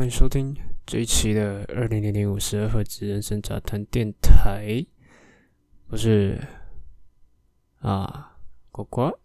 [0.00, 0.56] 欢迎收听
[0.86, 4.82] 这一期的二零零零五十二赫兹人生杂谈电台，
[5.88, 6.40] 我是
[7.80, 8.38] 啊
[8.72, 9.18] 呱呱。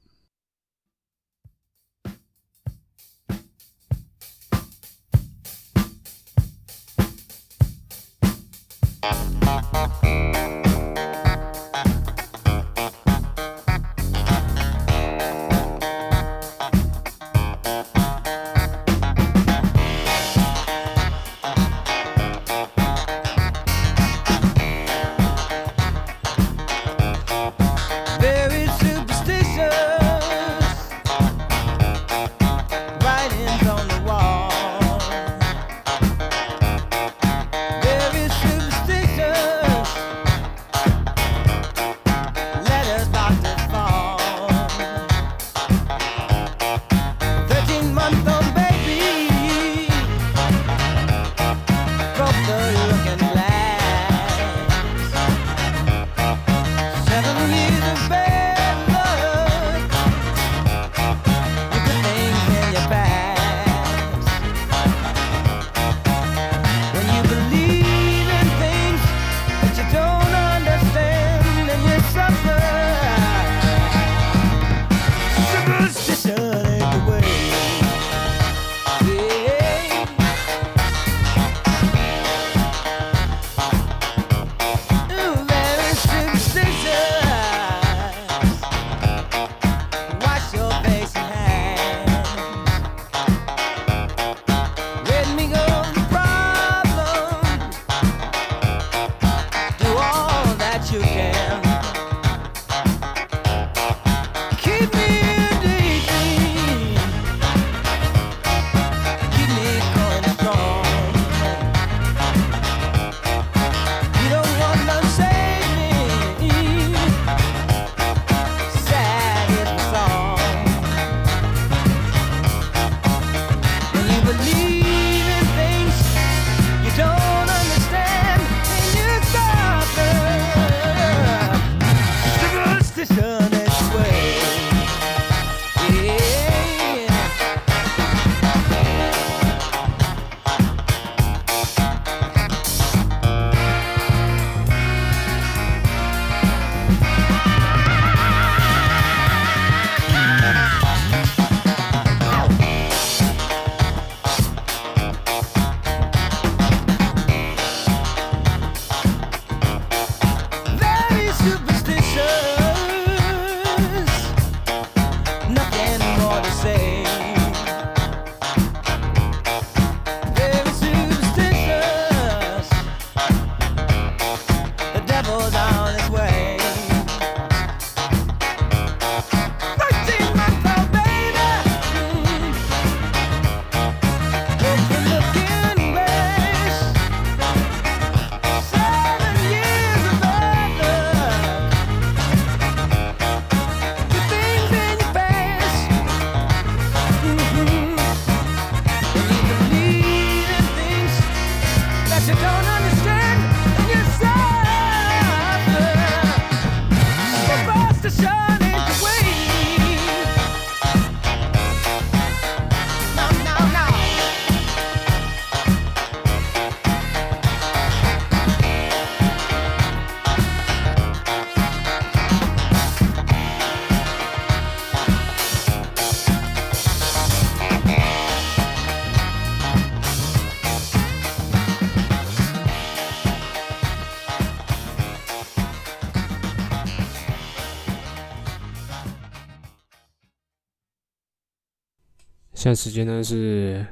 [242.65, 243.85] 现在时间呢是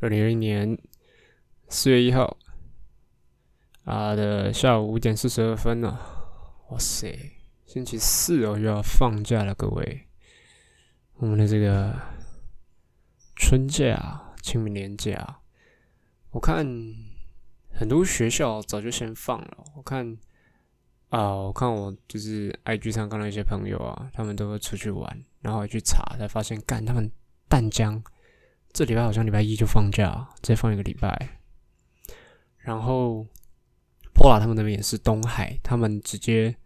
[0.00, 0.78] 二零二一年
[1.68, 2.38] 四月一号
[3.84, 5.98] 啊的下午五点四十二分呢、
[6.70, 7.14] 哇塞，
[7.66, 10.06] 星期四哦就要放假了，各位，
[11.16, 11.94] 我们的这个
[13.34, 15.40] 春假、清明年假，
[16.30, 16.66] 我看
[17.70, 19.64] 很多学校早就先放了。
[19.76, 20.16] 我看
[21.10, 27.12] 啊、我看我就是 IG 上看到一些朋友啊，他们都会出去玩，然后去查才发现，干他们
[27.48, 28.02] 淡江
[28.72, 31.40] 这礼拜好像礼拜一就放假，直接放一个礼拜。
[32.58, 33.26] 然后
[34.14, 36.56] Pola 他们那边也是东海，他们直接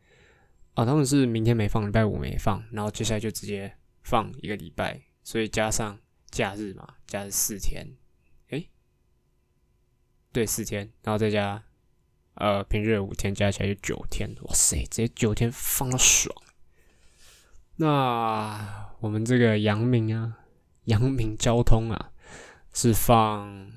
[0.75, 5.99] 啊，他们是明天没放，礼拜五没放，然后接下来就直接放一个礼拜，所以加上
[6.31, 7.87] 假日嘛，假日四天，
[8.49, 8.71] 诶，
[10.33, 11.63] 对，四天，然后再加
[12.35, 14.35] 呃平日五天，加起来就九天。
[14.43, 16.35] 哇塞，直接九天放到爽。
[17.77, 20.39] 那我们这个阳明啊，
[20.85, 22.11] 阳明交通啊，
[22.73, 23.71] 是放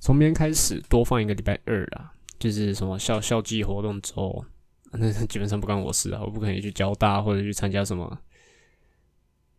[0.00, 4.44] 从明天开始多放一个礼拜二啊，就是什么校校际活动周，
[4.92, 8.20] 那基本上不关我事啊，我不可能去交大或者去参加什么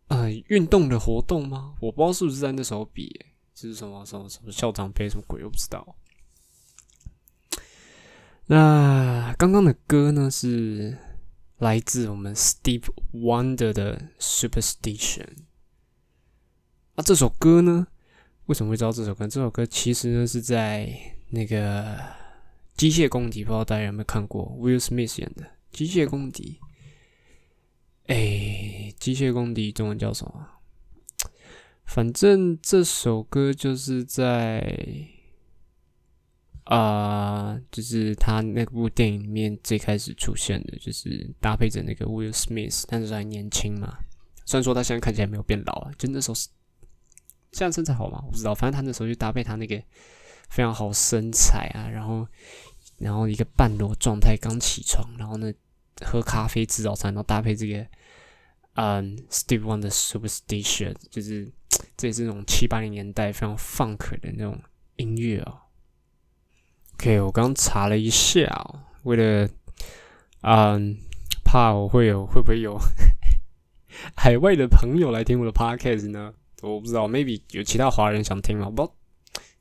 [0.08, 1.76] 呃运动的活动吗？
[1.80, 5.96] 我不知道是不是在那时候比、欸，就是什么什么什么校长杯什么鬼，我不知道。
[8.48, 10.98] 那刚刚的歌呢是
[11.60, 15.28] 来自我们 Steve Wonder 的 Superstition。
[17.00, 17.88] 那这首歌呢，
[18.48, 19.26] 为什么会知道这首歌？
[19.26, 20.94] 这首歌其实呢是在
[21.30, 21.96] 那个
[22.76, 26.60] 《机械公敌》，不知道大家有没有看过？Will Smith 演的《机械公敌》。
[28.08, 30.46] 哎，《机械公敌》中文叫什么？
[31.86, 35.08] 反正这首歌就是在
[36.66, 44.00] 啊、就是他那部电影里面最开始出现的，就是搭配着那个 Will Smith，但是还年轻嘛。
[44.46, 46.36] 虽然说他现在看起来没有变老啊，就那时候
[47.52, 48.22] 这样身材好吗？
[48.26, 49.82] 我不知道，反正他那时候就搭配他那个
[50.50, 52.28] 非常好身材啊，然后
[52.98, 55.52] 然后一个半裸状态刚起床，然后呢
[56.06, 57.86] 喝咖啡吃早餐，然后搭配这个
[58.74, 61.52] 嗯 Steve Wonder 的 Superstition，就是
[61.98, 64.62] 这也是那种七八零年代非常 funk 的那种
[64.98, 65.60] 音乐哦。
[66.96, 69.50] OK，我刚查了一下哦，为了
[70.42, 70.98] 嗯
[71.44, 72.78] 怕我会有会不会有
[74.16, 76.34] 海外的朋友来听我的 podcast 呢？
[76.62, 78.70] 我不知道，maybe 有其他华人想听吗？
[78.70, 78.92] 不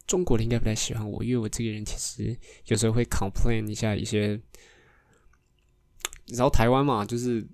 [0.06, 2.36] 中国的应该不太喜欢我，因为我这个人其实
[2.66, 4.40] 有时候会 complain 一下一些，
[6.28, 7.46] 然后台湾嘛，就是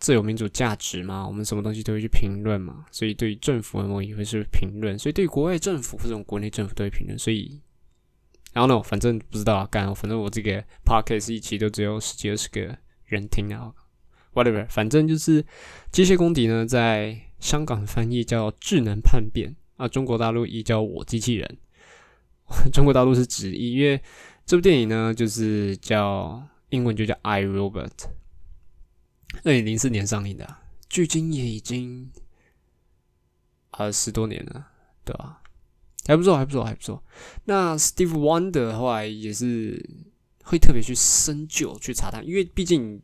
[0.00, 7.60] 自由民主价值嘛，我们什么东西都会去评论嘛，所以对于政府我们也会是评论，所以对于国外政府或者国内政府都会评论，所以
[8.52, 13.72] 然后呢，反正不知道啊，干，反正我这个 podcast 一期都只有十几二十个人听啊
[14.34, 15.46] ，whatever，反正就是
[15.92, 21.58] 机械公敌呢，在香港翻译叫智能叛变啊，中国大陆译叫我机器人，
[22.72, 24.00] 中国大陆是直译，因为
[24.44, 27.90] 这部电影呢就是叫英文就叫 I Robot，
[29.44, 30.56] 二零零四年上映的，
[30.88, 32.10] 距今也已经
[33.70, 34.68] 啊十多年了，
[35.04, 35.42] 对吧、
[36.06, 37.02] 还不错，还不错，还不错。
[37.44, 39.88] 那 Steve Wonder 后来也是
[40.44, 43.00] 会特别去深究、去查它，因为毕竟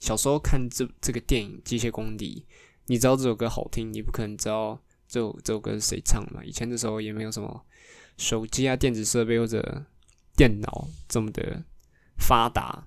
[0.00, 2.46] 小时候看这这个电影《机械公敌》，
[2.86, 6.44] 你知道这首歌好听，你不可能知道这首这首歌是谁唱的。
[6.44, 7.64] 以前的时候也没有什么
[8.16, 9.84] 手机啊、电子设备或者
[10.36, 11.64] 电脑这么的
[12.18, 12.86] 发达，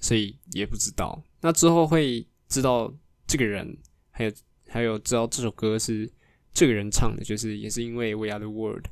[0.00, 1.22] 所以也不知道。
[1.40, 2.92] 那之后会知道
[3.26, 3.76] 这个人，
[4.10, 4.32] 还有
[4.68, 6.10] 还有知道这首歌是
[6.52, 8.84] 这个人唱的，就是也是因为《We Are the World》。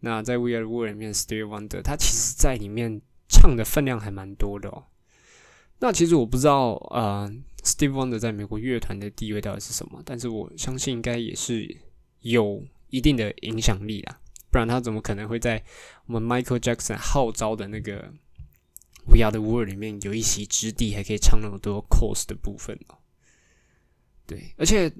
[0.00, 4.84] 那在《We Are the World》里面，Stevie Wonder 他其实在里面唱的分量还蛮多的哦。
[5.80, 7.30] 那其实我不知道，呃
[7.64, 11.76] Steve Wonder 在美国乐团的地位到底是什么，但是我相信应该也是
[12.20, 14.20] 有一定的影响力啦，
[14.50, 15.64] 不然他怎么可能会在
[16.06, 18.02] 我们 Michael Jackson 号召的那个
[19.06, 22.98] 《We Are the World》里面有一席之地，还可以唱那么多 chorus 的部分哦？
[24.26, 24.92] 对，而且，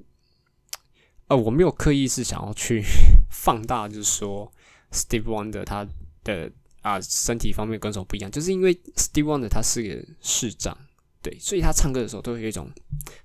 [1.28, 2.82] 呃，我没有刻意是想要去
[3.30, 4.52] 放大，就是说
[4.90, 5.86] Steve Wonder 他
[6.22, 6.50] 的
[6.82, 10.76] 啊身体方面跟手不一样，就是因为 Steve Wonder 他是个市长，
[11.24, 12.70] 对，所以他唱歌的时候都会有一种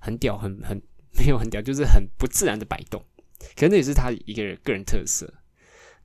[0.00, 0.80] 很屌、很很
[1.18, 3.04] 没有很屌，就是很不自然的摆动，
[3.54, 5.32] 可能那也是他一个人个人特色，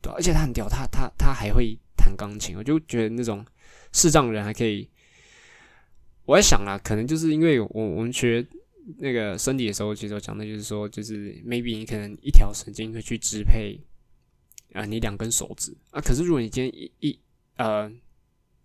[0.02, 3.46] 对、而且他很屌，他他他还会弹钢琴，我就觉得那种
[3.94, 4.90] 视障人还可以。
[6.26, 8.46] 我在想啊，可能就是因为我我们学
[8.98, 13.80] 那个身体的时候，其实我讲的就是说，就是 maybe 你可能一条神经会去支配
[14.74, 17.20] 啊、你两根手指啊，可是如果你今天一一
[17.56, 17.90] 呃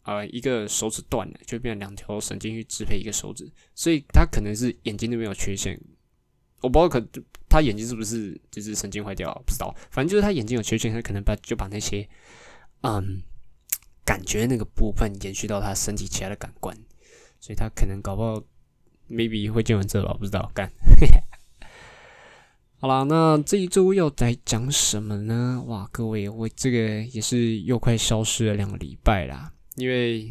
[0.02, 5.80] 呃一个手指断了，就变成两条神经去支配一个手指，所以他可能是眼睛那边有缺陷，
[6.60, 7.04] 我不知道可
[7.48, 12.08] 他眼睛是不是就是神经坏掉，不知道，反正就是他眼睛有缺陷，他可能把就把那些
[12.82, 13.22] 嗯
[14.04, 16.76] 感觉那个部分延续到他身体其他的感官，
[17.40, 18.42] 所以他可能搞不好
[19.08, 20.70] maybe 会见闻这吧，不知道干。
[22.78, 25.62] 好啦，那这一周要来讲什么呢？
[25.66, 30.30] 哇，各位，我这个也是又快消失了两个礼拜啦，因为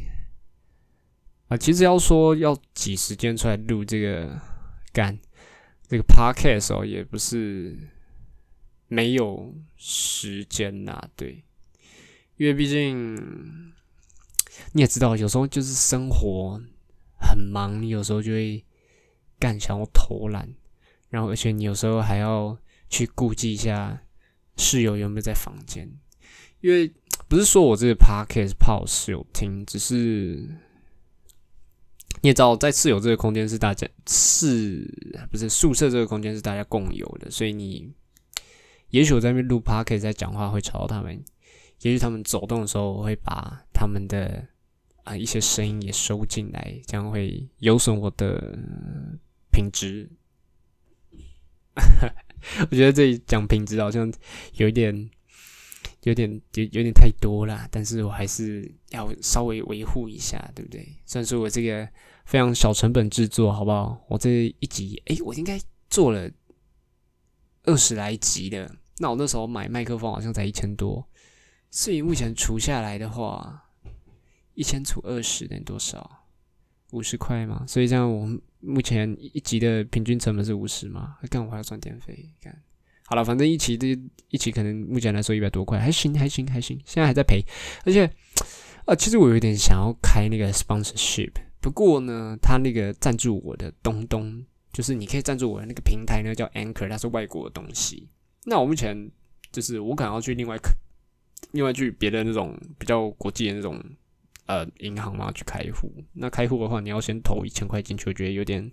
[1.50, 4.39] 啊、其实要说要挤时间出来录这个
[4.94, 5.18] 干
[5.88, 7.75] 这个 podcast 哦，也不是
[8.88, 11.44] 没有时间呐，对，
[12.38, 13.15] 因为毕竟
[14.74, 16.62] 你也知道，有时候就是生活
[17.20, 18.63] 很忙，你有时候就会
[19.39, 20.53] 干想要偷懒。
[21.10, 22.56] 然后而且你有时候还要
[22.88, 24.03] 去顾及一下
[24.58, 25.91] 室友有没有在房间，
[26.62, 26.94] 因为
[27.29, 29.93] 不是说我这个 podcast 怕我室友听，只是
[32.21, 34.83] 你也知道，在室友这个空间是大家是
[35.29, 37.93] 不是宿舍这个空间是大家共有的，所以你
[38.89, 41.24] 也许我在那边录 podcast 在讲话会吵到他们，
[41.81, 44.48] 也许他们走动的时候我会把他们的
[45.03, 48.57] 啊、一些声音也收进来，这样会有损我的
[49.51, 50.09] 品质。
[52.71, 54.12] 我觉得这里讲品质好像
[54.53, 55.12] 有一点。
[56.03, 60.88] 有点有有点太多了，但是我还是要稍微维护一下，对不对？
[61.06, 61.88] 虽然说我这个
[62.25, 64.01] 非常小成本制作，好不好？
[64.08, 66.32] 我这一集，诶，我应该做了
[67.63, 68.74] 二十来集的。
[69.00, 71.08] 那我那时候买麦克风好像才一千多，
[71.70, 73.70] 所以目前除下来的话，
[74.53, 76.25] 一千除二十等于多少？
[76.91, 77.65] 五十块嘛。
[77.68, 78.25] 所以这样，我
[78.62, 81.18] 目前一集的平均成本是五十嘛？
[81.29, 82.62] 干我还要赚电费，干。
[83.10, 84.00] 好了，反正一期这
[84.30, 86.80] 一期可能目前来说一百多块，还行，还行，还行。
[86.86, 87.44] 现在还在赔，
[87.84, 88.08] 而且，
[88.86, 98.08] 呃，其实我有点想要开那个 sponsorship，不过呢，他那个赞助我的东东，就是你可以赞助我的那个平台呢，叫 Anchor，它是外国的东西。
[98.46, 98.96] 那我目前
[99.51, 100.56] 就是我可能要去另外
[101.54, 103.84] 另外去别的那种比较国际的那种
[104.46, 105.92] 呃银行嘛去开户。
[106.13, 108.70] 那开户的话，你要先投一千块进去，我觉得有点。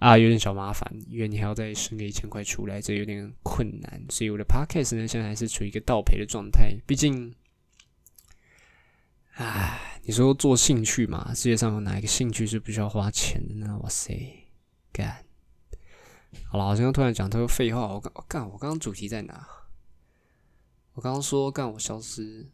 [0.00, 4.02] 啊，有点小麻烦，因为你还要再生个一千块出来，这有点困难。
[4.08, 6.74] 所以我的 podcast 呢，现在还是处于一个倒赔的状态。
[6.86, 7.34] 毕竟，
[9.34, 13.78] 唉，你说做兴趣嘛，世界上有哪一个兴趣是不需要花钱的呢？
[13.82, 14.48] 哇塞，
[14.90, 15.22] 干！
[16.48, 17.86] 好了，好像突然讲太多废话。
[17.86, 19.46] 我刚干，我刚刚主题在哪？
[20.94, 22.48] 我刚刚说干，我消失。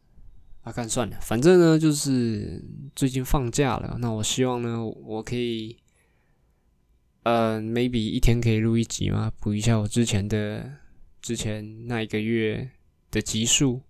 [0.62, 2.61] 啊，干算了，反正呢，就是
[2.97, 3.99] 最近放假了。
[4.00, 5.79] 那我希望呢，我可以。
[7.26, 9.33] 呃，maybe 一天可以录一集吗？
[9.40, 10.75] 补一下我之前的
[11.21, 12.71] 之前那一个月
[13.11, 13.83] 的集数，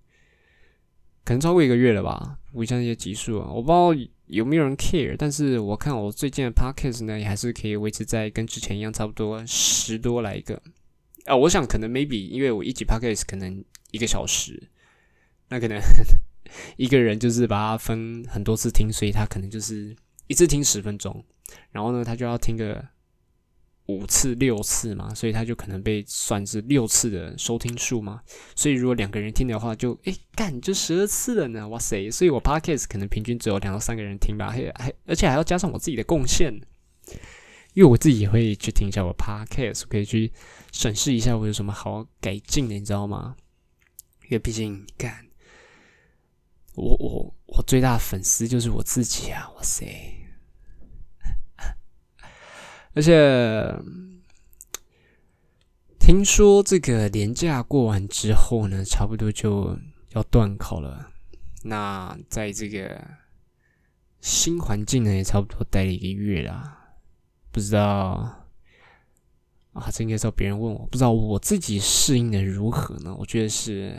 [1.22, 2.38] 可能超过一个月了吧。
[2.50, 10.62] 补一下那些集数啊，我不知道有没有人 care，但是我看我最近的 podcast 呢，也还是可以维持在跟之前一样，差不多十多来个。
[11.26, 14.70] 啊，我想可能 maybe 因为我一集 podcast 可能一个小时，
[15.50, 15.78] 那可能
[16.78, 19.94] 一个人就是把它分很多次听，所以他可能就是
[20.26, 21.22] 一次听十分钟，
[21.70, 22.82] 然后呢，他就要听个。
[23.86, 28.20] 五次六次嘛，所以他就可能被算是六次的收听数嘛。
[28.54, 32.10] 所以如果两个人听的话，就诶干就十二次了呢，哇塞！
[32.10, 36.52] 所以我 podcast 可能平均只有两到三个人听吧，还还而且还要加上我自己的贡献，
[37.74, 40.32] 因为我自己也会去听一下我 podcast，可以去
[40.72, 43.36] 审视一下我有什么好改进的，你知道吗？
[44.24, 45.26] 因为毕竟干
[46.74, 49.86] 我我我最大的粉丝就是我自己啊，哇塞！
[52.96, 53.78] 而且
[55.98, 59.78] 听说这个年假过完之后呢，差不多就
[60.12, 61.12] 要断考了。
[61.62, 63.06] 那在这个
[64.22, 66.96] 新环境呢，也差不多待了一个月啦。
[67.52, 68.46] 不知道
[69.74, 73.14] 啊，这应该是要别人问我，不知道我自己适应的如何呢？
[73.18, 73.94] 我觉得是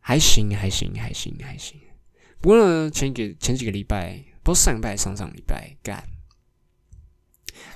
[0.00, 1.80] 还行，还行，还行，还行。
[2.40, 6.02] 不过呢，前几前几个礼拜，不是上礼拜，上上礼拜干。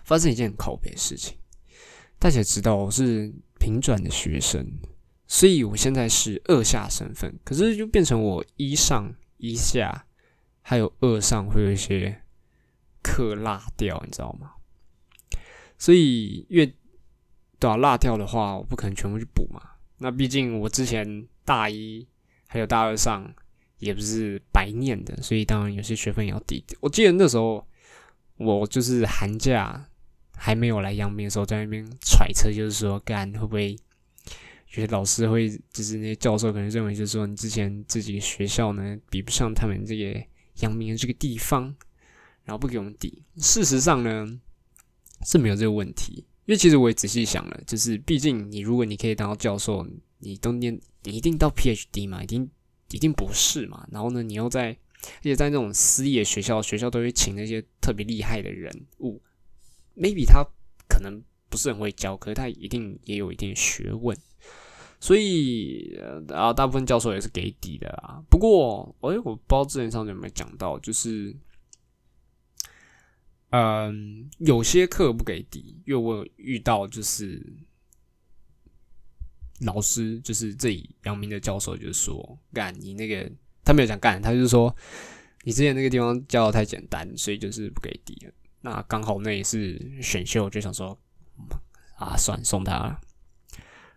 [0.05, 1.37] 发生一件很靠北的事情，
[2.19, 4.67] 大家知道我是平转的学生，
[5.27, 10.07] 所以我现在是二下身份，可是就变成我一上一下，
[10.63, 12.23] 还有二上会有一些
[13.03, 14.53] 课落掉，你知道吗？
[15.79, 16.67] 所以越
[17.59, 19.61] 对啊，落掉的话，我不可能全部去补嘛。
[19.99, 22.07] 那毕竟我之前大一
[22.47, 23.33] 还有大二上
[23.79, 26.65] 也不是白念的，所以当然有些学分也要抵。
[26.81, 27.67] 我记得那时候
[28.39, 29.85] 我就是寒假。
[30.41, 40.23] 还没有来阳明的时候，在那边揣测，就是说，干会不会有些老师会，就是那些教授可能认为，就是说，你之前自己学校呢比不上他们这个
[40.61, 41.75] 阳明的这个地方，
[42.45, 43.21] 然后不给我们抵。
[43.39, 44.29] 事实上呢
[45.27, 49.85] 是没有这个问题，因为其实我也仔细想了，就是毕竟你如果你可以当到教授，
[50.19, 52.49] 你都念，你一定到 PhD 嘛，一定
[52.93, 53.85] 一定不是嘛。
[53.91, 59.23] 然后呢，你又在，而且在那种私立的学校，学校都会请那些特别厉害的人物。
[59.97, 60.45] maybe 他
[60.89, 64.17] 可能不是很会教，可是他一定也有一定学问，
[65.01, 68.23] 所以啊，大部分教授也是给底的啊。
[68.31, 71.35] 不过，哎，我不知道之前上有没有讲到，就是，
[73.51, 77.43] 嗯，有些课不给底，因为我有遇到就是
[79.61, 83.31] 老师，就是这里阳明的教授，就说，干你那个，
[83.69, 84.75] 他没有讲干，他就是说
[85.43, 88.33] 你之前那个地方教的太简单，所以就是不给底了。
[88.63, 90.99] 那刚好那也是选秀，就想说
[91.99, 92.99] 啊，算送他了。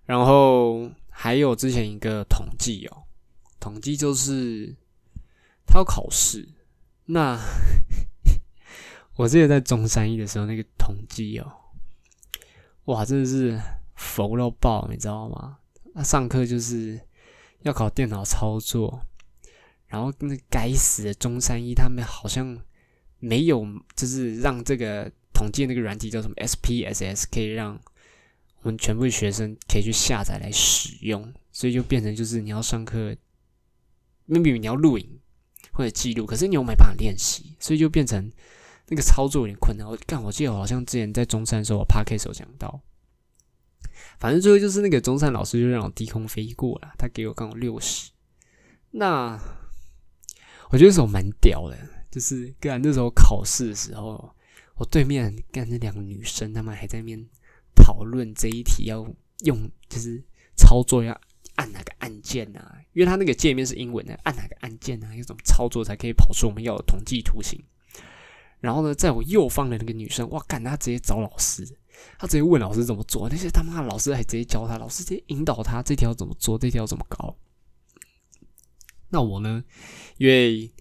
[0.03, 3.03] 然后还有之前一个统计哦，
[3.61, 4.75] 统计就是
[5.65, 6.49] 他要考试。
[7.05, 7.39] 那
[9.15, 11.49] 我之前在中山一的时候，那个统计哦，
[12.85, 13.57] 哇，真的是
[13.95, 15.59] 服到爆，你知道吗？
[15.93, 16.99] 那上课就是
[17.61, 19.05] 要考电脑操作，
[19.91, 22.57] 然后那该死的中山一，他们好像
[23.19, 27.77] 没有，就是让这个统计那个软体叫什么 SPSS，可以让
[28.61, 33.13] 我们全部学生可以去下载来使用，所以就变成就是你要上课
[34.29, 35.19] ，maybe 你要录影
[35.73, 38.31] 或者记录，可是你又没办法练习，所以就变成
[38.87, 39.85] 那个操作有点困难。
[39.85, 42.81] 我干，我记得好像之前在中山的时候，我 p a r k 有讲到。
[44.19, 48.11] 反正最后就是那个中山老师就让我低空飞过了，他给我刚好六十。
[48.91, 49.39] 那
[50.71, 51.77] 我觉得那时候蛮屌的，
[52.09, 54.33] 就是干那时候考试的时候，
[54.75, 57.27] 我对面干那两个女生，她们还在那边
[57.75, 59.05] 讨论这一题要
[59.43, 60.23] 用，就是
[60.55, 61.11] 操作要
[61.55, 62.77] 按哪个按键啊？
[62.93, 65.13] 因为它那个界面是英文的，按哪个按键啊？
[65.13, 67.61] 要怎么操作才可以跑出我们要的统计图形？
[68.61, 71.67] 然后呢，在我右方的那个女生，哇，干，她直接找老师。
[72.17, 77.35] 她直接问老师怎么做，那些他妈的老师还直接教她，老师直接引导她这条怎么做，这条怎么搞。
[79.11, 79.63] 那我呢？
[80.17, 80.71] 因为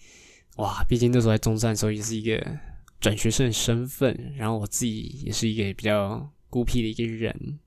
[0.57, 2.59] 哇，毕竟那时候在中山的时候也是一个
[3.01, 7.59] 转学生的身份，然后我自己也是一个比较孤僻的一个人，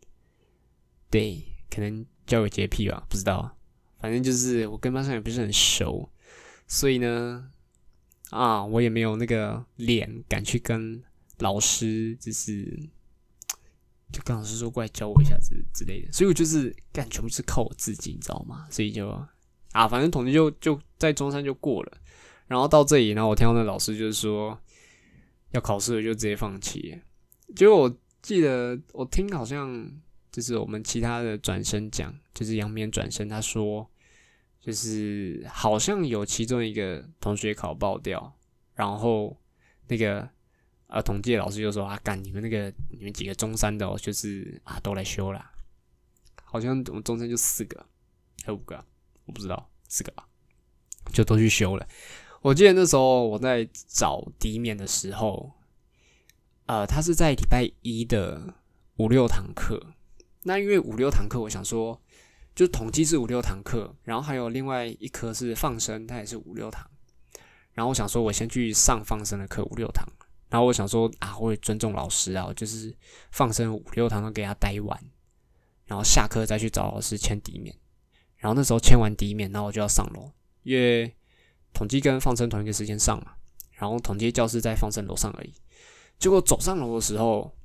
[1.12, 3.58] 对，可能交友洁癖吧，不知道。
[4.00, 6.10] 反正就是我跟班上也不是很熟，
[6.67, 7.50] 所以呢，
[8.32, 11.03] 啊，我也没有那个脸敢去跟
[11.39, 12.89] 老师，就是。
[14.12, 18.67] 就跟老师说过来教我一下之之类的，所以我就是干全部是靠我自己，你知道吗？
[18.70, 19.10] 所以就
[19.74, 21.98] 啊，反正统计就就在中山就过了，
[22.48, 24.58] 然后到这里，然后我听到那老师就是说
[25.51, 26.98] 要考试了，就直接放弃。
[27.56, 29.92] 结果我记得我听好像
[30.32, 33.86] 就是我们其他的转身讲，就是杨绵转身，他说
[34.62, 38.34] 就是好像有其中一个同学考爆掉，
[38.75, 39.38] 然后
[39.90, 40.29] 那个。
[40.88, 45.44] 啊，统计老师就说啊，干你们那个你们几个中山的，哦，就是啊都来修了，
[46.44, 47.83] 好像我们中山就四个，
[48.44, 48.86] 还有五个，
[49.25, 50.27] 我不知道四个吧，
[51.12, 51.88] 就都去修了。
[52.42, 55.51] 我记得那时候我在找底面的时候，
[56.66, 58.53] 呃，他是在礼拜一的
[58.98, 59.94] 五六堂课。
[60.44, 62.01] 那因为五六堂课，我想说，
[62.53, 66.86] 就统计是五六堂课，然后还有另外一科是放生，它也是五六堂。
[67.72, 70.05] 然后我想说，我先去上放生的课五六堂。
[70.50, 72.94] 然后我想说啊，我会尊重老师啊，就是
[73.31, 75.00] 放生五六堂都给他待完，
[75.86, 77.74] 然后下课再去找老师签底面。
[78.44, 80.29] 然后那时候签完第一面，然后我就要上楼，
[80.64, 81.16] 因为
[81.72, 83.36] 统计跟放生同一个时间上嘛。
[83.72, 85.53] 然后统计教室在放生楼上而已。
[86.20, 87.56] 结果走上楼的时候，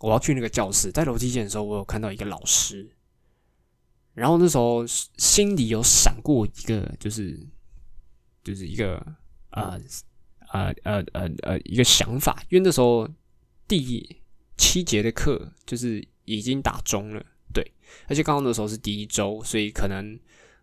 [0.00, 2.96] 我要去那个教室，在楼梯间的时候，我有看到一个老师。
[4.14, 7.46] 然后那时候心里有闪过一个，就是
[8.42, 8.96] 就是一个
[9.50, 9.78] 啊。
[10.52, 13.06] 呃呃呃呃，一个想法，因为那时候
[13.66, 14.16] 第
[14.56, 17.26] 七节的课就是已经打钟了，
[18.08, 20.18] 而且刚刚那时候是第一周，所以可能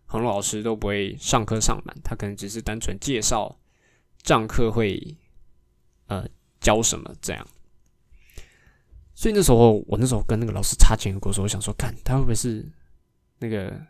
[0.06, 3.58] 很多老师都不会上课上满，他可能只是单纯介绍
[4.24, 5.16] 上课会
[6.06, 6.26] 呃
[6.60, 7.46] 教什么这样。
[9.14, 12.64] 所以那时候我那时候跟那个老师擦肩而过，说我想说，看他会不会是
[13.38, 13.80] 那个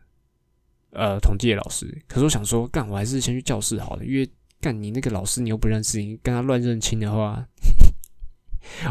[0.91, 1.87] 呃统计的老师？
[2.07, 4.29] 可是我想说，干我还是先去教室好了，因为。
[4.61, 7.47] 干你那个老师，你又不认识，你跟他乱认亲的话，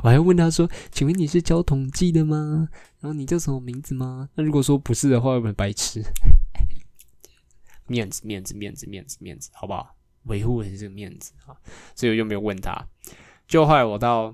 [0.03, 2.69] 我还问他说：“请问你是教统计的吗？
[2.99, 6.03] 然后你叫什么名字吗？”那如果说不是的话，会不会白痴？
[7.87, 9.95] 面子，面子，面子，面子，面子，好不好？
[10.23, 11.51] 维护的是这个面子啊，
[11.95, 12.73] 所以我就没有问他。
[13.45, 14.33] 就后来我到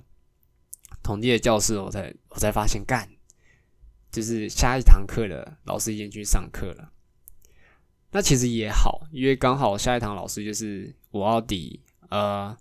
[1.02, 3.10] 统计的教室，我才我才发现，干
[4.12, 6.92] 就是下一堂课的老师已经去上课了。
[8.12, 12.56] 那其实也好，因为刚好下一堂老师就是我要抵呃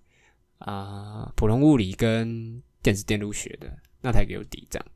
[0.58, 3.70] 啊普通物理跟电子电路学的，
[4.01, 4.87] 那台给我抵这样。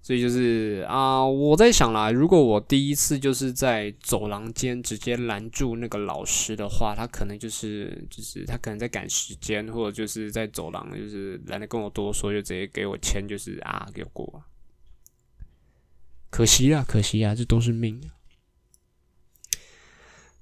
[0.00, 14.42] 所以就是啊，我在想啦，如果我第一次就是在走廊间直接拦住那个老师的话，他可能就是就是他可能在赶时间，或者就是在走廊就是懒得跟我多说，就直接给我签，就是啊给我过。
[16.30, 18.00] 可惜啊，可惜啊，这都是命。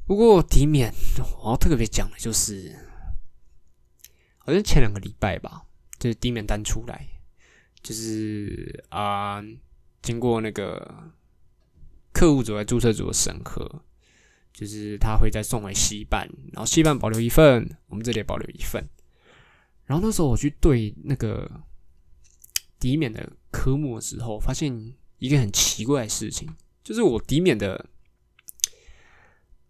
[0.07, 0.95] 不过底免，
[1.43, 2.77] 我要特别讲的就是，
[4.39, 5.66] 好像前两个礼拜吧，
[6.07, 7.05] 就是底免单出来，
[7.83, 9.43] 就是啊，
[10.03, 11.11] 经过那个
[12.13, 13.83] 客户组和注册组的审核，
[14.53, 18.89] 就是他会再送回西办，然后西办保留一份，我们这里也保留一份。
[19.85, 21.51] 然后那时候我去对那个
[22.79, 26.49] 抵免的科目的时候，发现一个很奇怪的事情，
[26.85, 27.89] 就是我抵免的，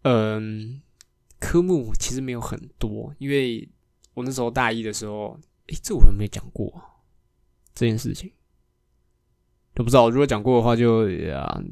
[0.02, 0.82] 嗯，
[1.40, 3.66] 科目其实没有很多，因为
[4.12, 6.84] 我那时候大一的时候，诶，这我都没有讲过啊
[7.74, 8.32] 这件事情？
[9.74, 11.62] 都不知道，如果讲过的话就，啊，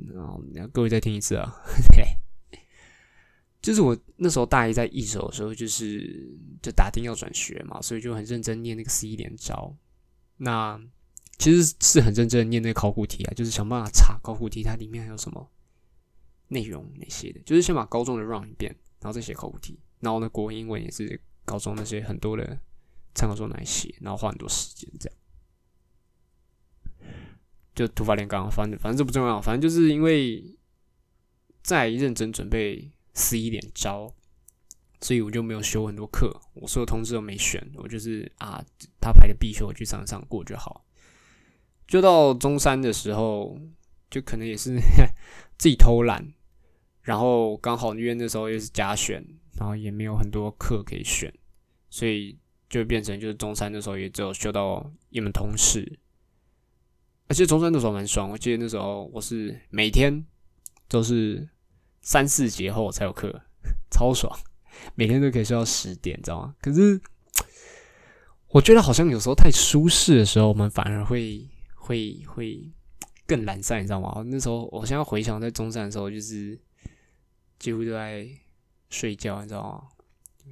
[0.73, 1.55] 各位再听一次啊。
[3.63, 9.75] 就是我那时候大一在一手的时候，就是就打听要转学嘛，所以就很认真念那个 C 联招。
[10.37, 10.79] 那
[11.39, 15.51] 其实是很认真的念那个考古题啊，就是想办法查考古题它里面还有什么
[16.49, 19.81] 内容那些的，就是先把高中的 run 一遍，然后再写考古题。
[20.01, 22.59] 然后呢，国文、英文也是高中那些很多的
[23.15, 25.19] 参考书来写，然后花很多时间这样。
[27.75, 30.57] 就突发连纲，反正反正这不重要，反正就是因为
[31.63, 34.15] 在认真准备 C 点招，
[35.01, 38.65] 所以我就没有修很多课，我所有通知都没选，我就是啊，
[39.01, 40.85] 他排的必修我去上上过就好。
[41.89, 43.59] 就到中三的时候，
[44.09, 44.79] 就可能也是
[45.59, 46.33] 自己偷懒，
[47.03, 49.27] 然后刚好因为那时候又是加选，
[49.59, 51.35] 然后也没有很多课可以选，
[51.91, 52.39] 所以
[52.75, 56.01] 就变成就是中三的时候也只有修到一门通识。
[57.29, 60.25] 而且中山那时候蛮爽，我记得那时候我是每天
[60.89, 61.49] 都是
[62.03, 63.43] 三四节后才有课，
[63.93, 64.37] 超爽，
[64.97, 66.57] 每天都可以睡到十点，知道吗？
[66.61, 67.01] 可是
[68.49, 72.73] 我觉得好像有时候太舒适的时候，我们反而会会会
[73.25, 74.21] 更懒散，你知道吗？
[74.27, 76.59] 那时候我现在回想在中山的时候，就是
[77.61, 78.29] 几乎都在
[78.91, 79.94] 睡觉，你知道吗？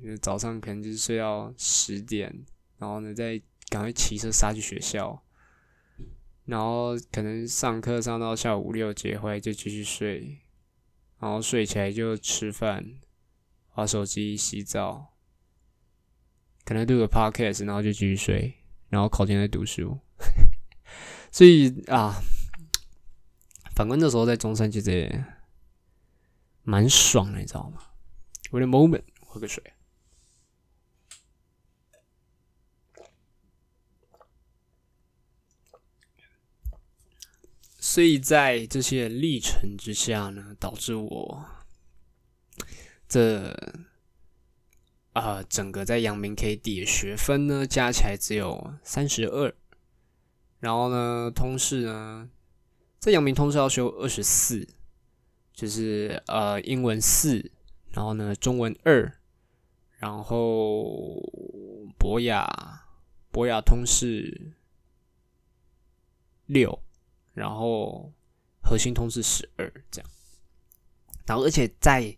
[0.01, 2.45] 就是早上可能就是睡到十点，
[2.79, 5.23] 然后呢再赶快骑车杀去学校。
[6.45, 10.41] 然后可能上课上到下午五六节回来就继续睡，
[11.21, 12.95] 然后睡起来就吃饭、
[13.75, 15.15] 玩手机、洗澡，
[16.65, 18.55] 可能录个 podcast，然后就继续睡，
[18.89, 20.01] 然后考前再读书。
[21.31, 22.21] 所以啊，
[23.77, 25.25] 反观那时候在中山其实
[26.65, 27.81] 蛮爽的，你知道吗？
[28.51, 29.63] 我的 moment，喝个水。
[37.93, 41.45] 所以在这些历程之下呢，导致我
[43.07, 43.55] 这
[45.13, 49.55] 啊整个在阳明 K D 的学分呢，加起来只有三十二。
[50.59, 52.31] 然后呢，通识呢，
[52.99, 54.67] 在阳明通识要修二十四，
[55.53, 57.53] 就是呃英文四，
[57.91, 59.21] 然后呢中文二，
[59.99, 61.21] 然后
[61.99, 62.87] 博雅
[63.31, 64.55] 博雅通识
[66.47, 66.83] 六。
[67.35, 68.13] 然后
[68.63, 70.11] 核心通是十二这样，
[71.27, 72.17] 然后而且在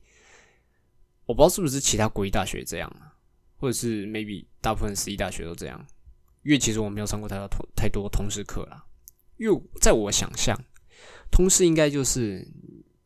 [1.27, 3.17] 我不知道是不是其他国立大学这样啊，
[3.57, 5.87] 或者是 maybe 大部分私立大学都这样，
[6.43, 8.85] 因为其实我没有上过太多通太多通识课啦。
[9.37, 10.57] 因为在我想象，
[11.31, 12.47] 通识应该就是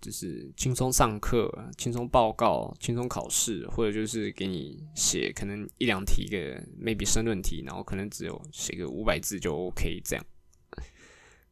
[0.00, 6.36] 就是轻松上课、轻松报告、轻松考试，或者就是给你写可能一两题个
[6.78, 10.26] maybe 申论题，然后可能只有写个五百字就 OK 这样。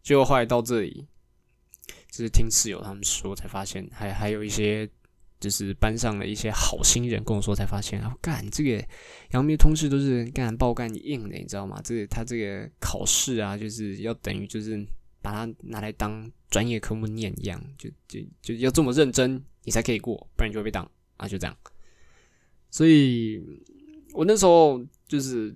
[0.06, 1.04] 结果后来到这里，
[2.12, 4.88] 就是听室友他们说，才发现还还有一些，
[5.40, 8.86] 就是班上的一些好心人跟我说，才发现啊，干这个
[9.32, 11.80] 阳明通识都是干爆干硬的，你知道吗？
[11.82, 14.80] 这个他这个考试啊，就是要等于就是
[15.20, 21.56] 把它拿来当专业科目念一样，就就就要这么认真，你才可以过，不然就会被挡啊，就这样。
[22.70, 23.42] 所以
[24.12, 25.52] 我那时候就是。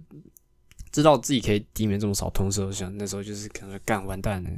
[0.92, 4.50] 知道自己可以抵免这么少通识，我想那时候就是可能干完蛋了。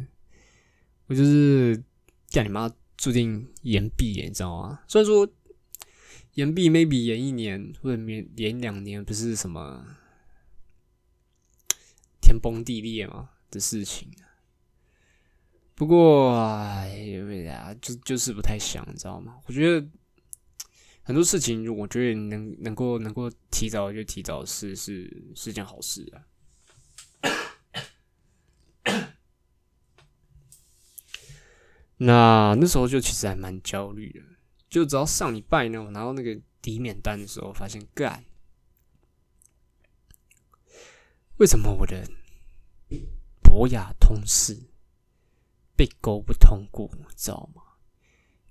[1.07, 1.83] 我就是
[2.31, 4.81] 干你妈，注定延毕，你知道吗？
[4.89, 5.29] 虽然说
[6.35, 9.85] 延毕 maybe 延一年或者延延两年，不是什么
[12.23, 14.11] 天崩地裂嘛的事情。
[15.75, 16.97] 不过哎
[17.45, 19.39] 呀，就就是不太想，你知道吗？
[19.47, 19.87] 我觉得
[21.05, 26.23] 很多事情，我觉得能能够能够提早就提早，是是是件好事啊。
[31.99, 34.21] 那那时候就其实还蛮焦虑的，
[34.69, 38.25] 就只要上礼拜呢，我拿到那个抵免单的时候，发现干，
[41.39, 42.09] 为什么我的
[43.43, 44.71] 博雅通识
[45.77, 47.63] 被勾不通过，知道吗？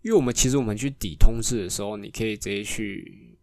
[0.02, 3.38] 因为我们其实我们去抵通识的时候，你可以直接去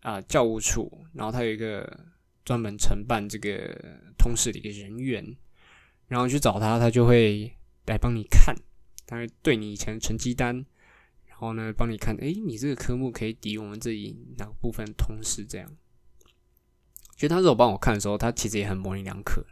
[0.00, 2.06] 啊教务处，然后他有一个
[2.44, 3.76] 专门承办这个
[4.16, 5.36] 通识的一个人员，
[6.06, 7.52] 然后去找他，他就会
[7.86, 8.54] 来帮你看。
[9.06, 10.54] 他会对你以前的成绩单，
[11.26, 15.66] 然后呢，帮你看，诶，你这个科目可以抵我们这里哪个部分通识这样。
[17.14, 19.42] 其实他是我帮我看的时候，他其实也很模棱两可。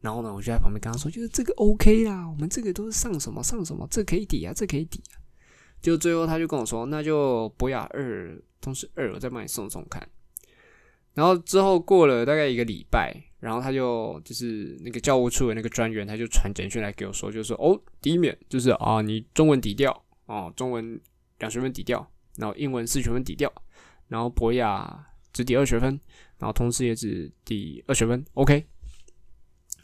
[0.00, 5.20] 然后呢，我就在旁边跟他说，就是这个 OK 啦，我们这个都是上什么上什么，这可以抵啊，这可以抵啊。
[5.84, 10.02] 就最后他就跟我说，那就博雅二通时二，我再帮你送送看。
[11.12, 20.98] 然后之后过了大概一个礼拜，然后他就就是那个教务处的那个专员，他就传简讯来给我说，就是说哦，第一免就是啊，你中文抵掉哦，中文
[21.38, 23.52] 两学分抵掉，然后英文四学分抵掉，
[24.08, 26.00] 然后博雅只抵二学分，
[26.38, 28.64] 然后通识也只抵二学分，OK。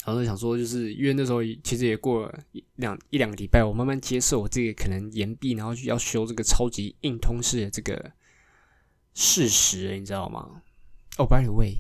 [0.02, 8.10] 然后就想说，就是因为那时候其实也过了一两一两个礼拜，我慢慢接受我这个可能延毕，然后要修这个超级硬通式的这个
[9.12, 10.62] 事实，你知道吗？
[11.18, 11.76] 哦、b y the way，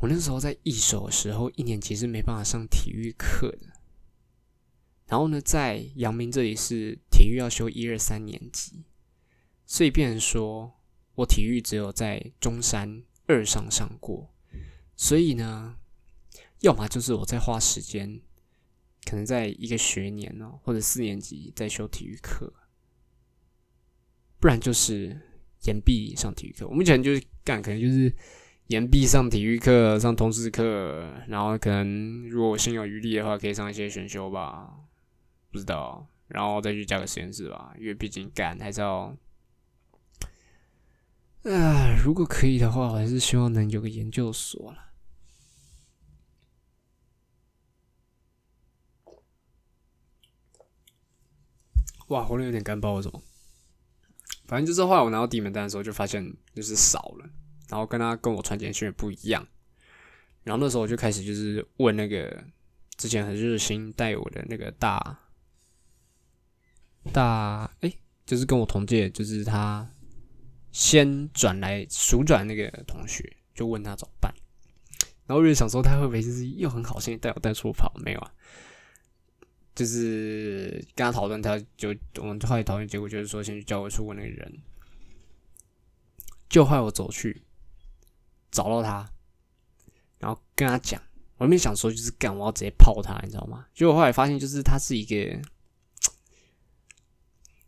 [0.00, 3.68] 我那时候在一手的时候，一年级是没办法上体育课的。
[5.06, 8.84] 然后呢，在阳明这里是体育要修一二三年级，
[9.64, 10.74] 所以变成说
[11.14, 14.28] 我体育只有在中山二上上过，
[14.94, 15.77] 所以呢。
[16.60, 18.20] 要么就是我在花时间，
[19.04, 22.52] 可能在一个学年哦，或者四年级在修体育课，
[24.40, 25.16] 不然就是
[25.64, 26.66] 延毕上体育课。
[26.66, 28.12] 我目前就是干，可能就是
[28.66, 34.68] 延毕上体育课、上通识课，然后可能如果心有余力的话，可以上一些选修吧，
[35.50, 39.16] 不知道，然后再去加个实验室吧，因为毕竟干还是要。
[41.44, 44.87] 啊，如果可以的话，我还是希望能有个研究所了。
[52.08, 53.22] 哇，喉咙有点干，不知道为什么。
[54.46, 57.28] 反正就是后来我拿到第一名单的时候，就发现就是少了，
[57.68, 59.46] 然后跟他跟我传简讯也不一样。
[60.44, 62.42] 然后那时候我就开始就是问那个
[62.96, 65.18] 之前很热心带我的那个大
[67.12, 67.92] 大哎、
[68.24, 69.86] 就是跟我同届，就是他
[70.72, 74.32] 先转来熟转那个同学，就问他怎么办。
[75.26, 77.92] 然后我就想说他会不会就是又很好心带我带出跑？
[78.02, 78.32] 没有啊。
[79.78, 84.60] 就是跟他讨论，他就我们后来讨论结果就是说，先去教务处问那个人。
[86.48, 87.44] 就害我走去
[88.50, 89.08] 找到他，
[90.18, 91.00] 然后跟他讲，
[91.36, 93.66] 我没想说就是干，我要直接泡他，你知道吗？
[93.72, 95.40] 结果后来发现，就是他是一个，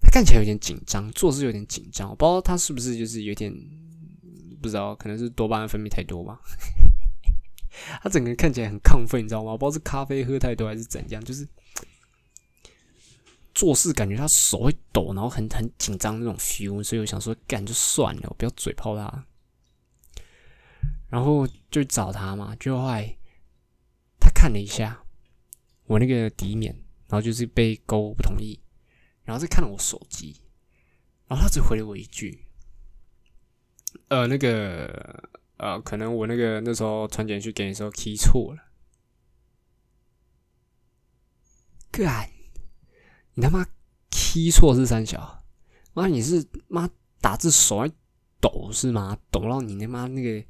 [0.01, 3.55] 他看起来有点紧张，做事有点紧张，我不知道他是不是就是有点
[4.61, 6.41] 不知道，可能是多巴胺分泌太多吧。
[8.03, 9.53] 他整个人看起来很亢奋，你知道吗？
[9.53, 11.47] 我不知道是咖啡喝太多还是怎样，就是。
[13.55, 19.27] 做事感觉他手会抖，然后很很紧张那种 feel，所以我想说干就算了，我不要嘴炮他。
[21.09, 23.17] 然后就找他嘛，就后来
[24.21, 25.05] 他看了一下
[25.87, 26.73] 我那个底面，
[27.09, 28.61] 然后就是被勾不同意，
[29.25, 30.41] 然后再看了我手机，
[31.27, 32.45] 然后他只回了我一句
[34.07, 38.71] ：“呃，那个呃，可能我那个那时候传简讯给你的时候 key 错了。”
[41.91, 42.31] 干。
[43.41, 43.67] 你他妈
[44.11, 45.43] key 错是三小，
[45.95, 46.87] 妈你是妈
[47.23, 47.91] 打字手还
[48.39, 49.19] 抖是吗？
[49.31, 50.47] 抖到你他妈那个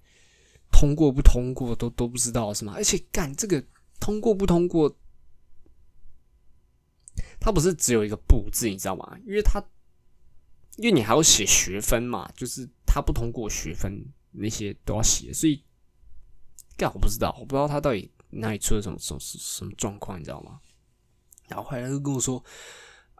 [0.72, 2.72] 通过不通过都都不知道是吗？
[2.74, 3.64] 而且干这个
[4.00, 4.92] 通过不通过，
[7.38, 9.16] 它不是只有一个不字，你知道吗？
[9.24, 9.64] 因为它
[10.76, 15.62] 因为你还要写学分嘛，就是他不通过学分那些都要写，所以
[16.76, 20.60] 干我不知道，我不知道他到底哪里出了什么什么什么状况，你知道吗？
[21.50, 22.42] 然后后来他就跟我说：“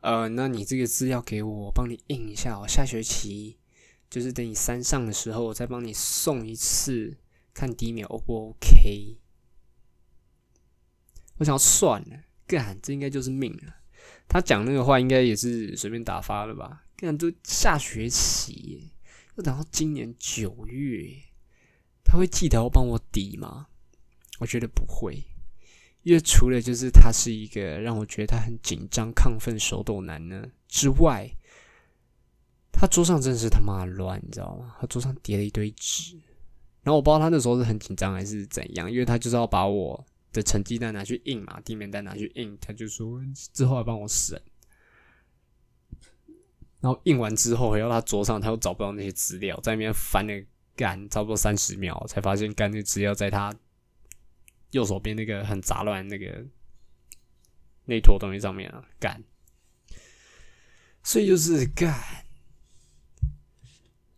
[0.00, 2.58] 呃，那你这个资料给我，我帮你印一下。
[2.58, 3.58] 我下学期
[4.08, 7.18] 就是等你三上的时候，我再帮你送一次，
[7.52, 9.18] 看第一秒 O 不 OK？”
[11.38, 13.74] 我想要算了，干这应该就是命了。
[14.28, 16.84] 他讲那个话应该也是随便打发了吧？
[16.96, 18.92] 干都下学期，
[19.36, 21.16] 要等到今年九月，
[22.04, 23.66] 他会记得要帮我抵吗？
[24.38, 25.24] 我觉得不会。
[26.02, 31.30] 因为除了就是他是一个让我觉得他很紧张、亢奋、手抖男呢之外，
[32.72, 34.74] 他桌上真是他妈乱，你知道吗？
[34.80, 36.16] 他桌上叠了一堆纸，
[36.82, 43.20] 然后我不知道他那时候是很紧张还是怎样，因为他就是要把我的成绩单拿去印嘛，地面单拿去印，他就说
[43.52, 44.40] 之后要帮我审，
[46.80, 50.32] 然后印完之后回到他桌上，他又找不到那些资料，在那边翻了
[50.74, 53.54] 干差不多三十秒，才发现干那资料在他。
[54.70, 56.46] 右手边那个很杂乱那个
[57.86, 59.24] 那坨东西上面啊，干，
[61.02, 62.24] 所以就是干，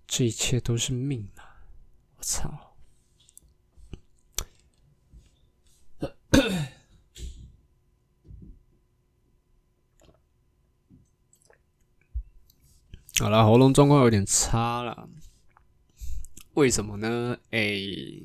[0.06, 1.64] 这一切都是命啊！
[2.16, 2.76] 我操！
[13.18, 15.08] 好了，喉咙状况有点差了，
[16.54, 17.38] 为什么呢？
[17.50, 18.22] 诶、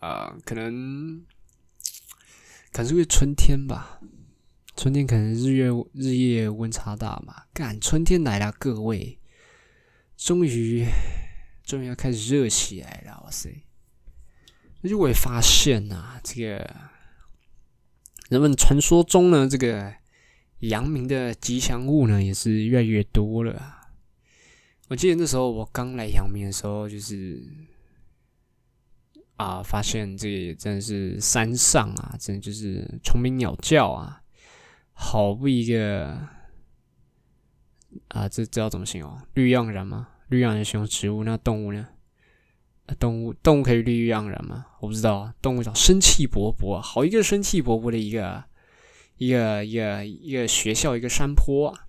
[0.00, 1.24] 啊、可能。
[2.72, 4.00] 可能是因为春天吧，
[4.74, 9.18] 春天可能日月日夜温差大嘛，干春天来了，各位，
[10.16, 10.86] 终于
[11.62, 13.50] 终于要开始热起来了，哇塞！
[14.82, 16.74] 而且我也发现呐、这个
[18.30, 19.94] 人们传说中呢，这个
[20.60, 23.80] 阳明的吉祥物呢，也是越来越多了。
[24.88, 27.42] 我记得那时候我刚来阳明的时候，就是
[29.36, 34.22] 啊，发现这个真的是山上啊，真的就是虫鸣鸟叫啊，
[34.92, 36.28] 好不一个
[38.08, 39.18] 啊，这这要怎么形容？
[39.34, 40.08] 绿盎然吗？
[40.28, 41.88] 绿盎然形容植物，那动物呢？
[42.98, 44.66] 动物动物可以绿意盎然吗？
[44.80, 48.44] 我不知道，动物叫生气勃勃，好一个生气勃勃的一个
[49.16, 51.86] 一个一个一个学校，一个山坡啊。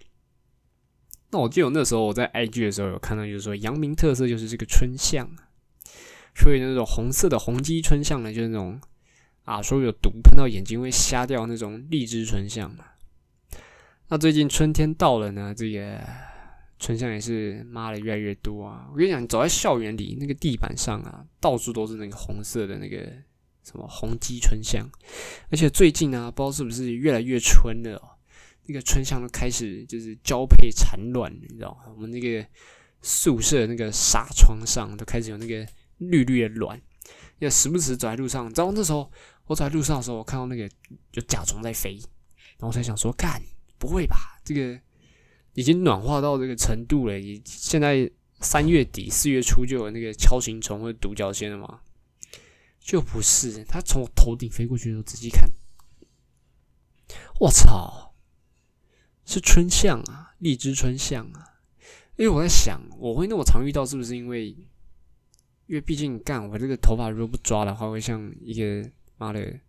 [1.31, 5.42] 那我记得我那时候我在 IG 的时候有看到，就是说阳明特色就是这个春象啊，
[6.35, 8.79] 所以那种红色的红基春象呢，就是那种
[9.45, 12.85] 啊，说有毒喷到眼睛会瞎掉那种荔枝春象嘛。
[14.09, 15.99] 那最近春天到了呢，这个
[16.79, 18.87] 春象也是妈的越来越多啊！
[18.91, 22.97] 我跟你讲，走在校园里，那个地板上啊，到处都是那个红色的那个
[23.63, 24.87] 什么红鸡春象，
[25.49, 28.19] 而且最近啊，不知道是不是越来越春了、哦，
[28.65, 31.91] 那个春象都开始就是交配产卵，你知道吗？
[31.95, 32.45] 我们那个
[33.01, 35.65] 宿舍那个纱窗上都开始有那个
[35.97, 36.81] 绿绿的卵，
[37.39, 39.11] 也时不时走在路上，你知道那时候
[39.45, 40.69] 我走在路上的时候，我看到那个
[41.11, 41.95] 就甲虫在飞，
[42.57, 43.41] 然后我才想说，干
[43.77, 44.39] 不会吧？
[44.43, 44.79] 这个
[45.53, 48.09] 已经暖化到这个程度了，也现在
[48.41, 51.81] 三月底四月初就有那个锹形虫或者独角仙了嘛？
[52.79, 55.49] 就不是，它从我头顶飞过去的时候，仔细看，
[57.39, 58.13] 我操，
[59.25, 61.61] 是春象啊，荔枝春象啊！
[62.17, 64.55] 因为我在想，我会那么常遇到，是不是因为，
[65.67, 69.59] 因为毕竟干我这个头发如果不抓的话，会像一个妈的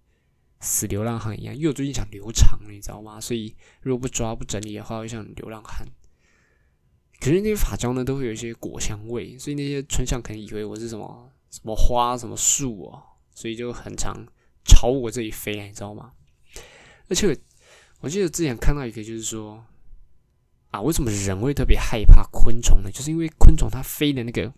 [0.61, 1.54] 死流浪汉一样。
[1.54, 3.20] 因为我最近想留长，你知道吗？
[3.20, 5.87] 所以如果不抓不整理的话，会像流浪汉。
[7.20, 13.02] 可是那些发胶呢，都会有一些果香味，所以那些村上可能以为我是什么什么花、什么树哦，
[13.35, 14.26] 所以就很常
[14.64, 16.12] 朝我这里飞来，你知道吗？
[17.09, 17.35] 而且
[18.00, 19.64] 我记得之前看到一个，就是说
[20.70, 22.90] 啊，为什么人会特别害怕昆虫呢？
[22.90, 24.52] 就是因为昆虫它飞的那个，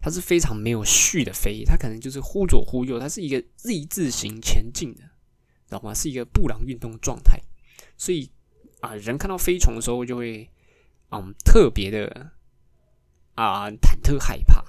[0.00, 5.92] 它是非常没有序的飞，它可能就是忽左忽右，它是一个 Z 字形前进的，知道吗？
[5.92, 7.38] 是一个布朗运动状态，
[7.98, 8.30] 所以
[8.80, 10.48] 啊，人看到飞虫的时候就会
[11.10, 12.32] 嗯特别的
[13.34, 14.64] 啊忐忑害怕，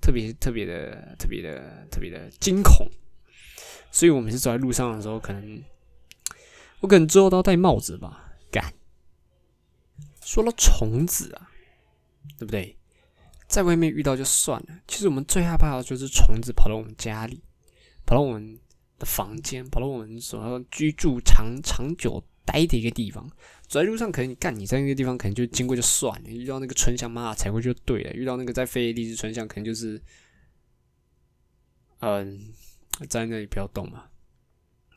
[0.00, 2.88] 特别特别的特别的特别的惊恐。
[3.90, 5.62] 所以我每次走在路上的时候，可能
[6.80, 8.34] 我可能之后都要戴帽子吧。
[8.52, 8.72] 干，
[10.22, 11.50] 说到虫子啊，
[12.38, 12.76] 对不对？
[13.46, 17.42] 在外面遇到就算了，其实我们最害怕的就是虫子跑到我们家里，
[18.04, 18.58] 跑到我们
[18.98, 23.30] 的房间，跑到我们所要居住长长久待的一个地方。
[23.68, 26.30] 走在路上，可能你干你在那个地方，可能就经过就算了。
[26.30, 30.00] 遇到那个春香，妈踩过去就对了；遇到那个在飞的荔枝春香，可能就是，
[32.00, 32.52] 嗯、
[33.08, 34.04] 在那里不要动嘛，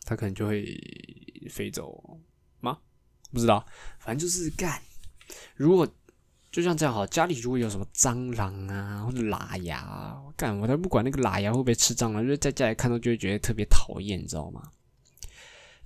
[0.04, 0.78] 它可能就会
[1.50, 2.20] 飞走
[2.60, 2.80] 吗？
[3.32, 3.66] 不知道，
[4.00, 4.82] 反正就是干。
[5.56, 5.88] 如果
[6.52, 14.72] 就像这样哈，家里如果有什么蟑螂啊或者喇牙啊，干我都不管那个喇牙会不会吃蟑螂，就是在家里看到就会觉得特别讨厌，你知道吗？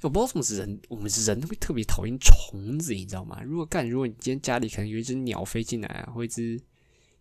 [0.02, 3.42] 我不知道什么是人，我们人会特别讨厌虫子，你知道吗？
[3.44, 6.60] 如果干，如果你今天家里可能有一只鸟飞进来啊，或一只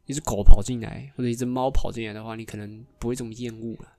[0.06, 3.92] 一只狗跑进来，或者一只猫跑进来的话，你可能不会这么厌恶了。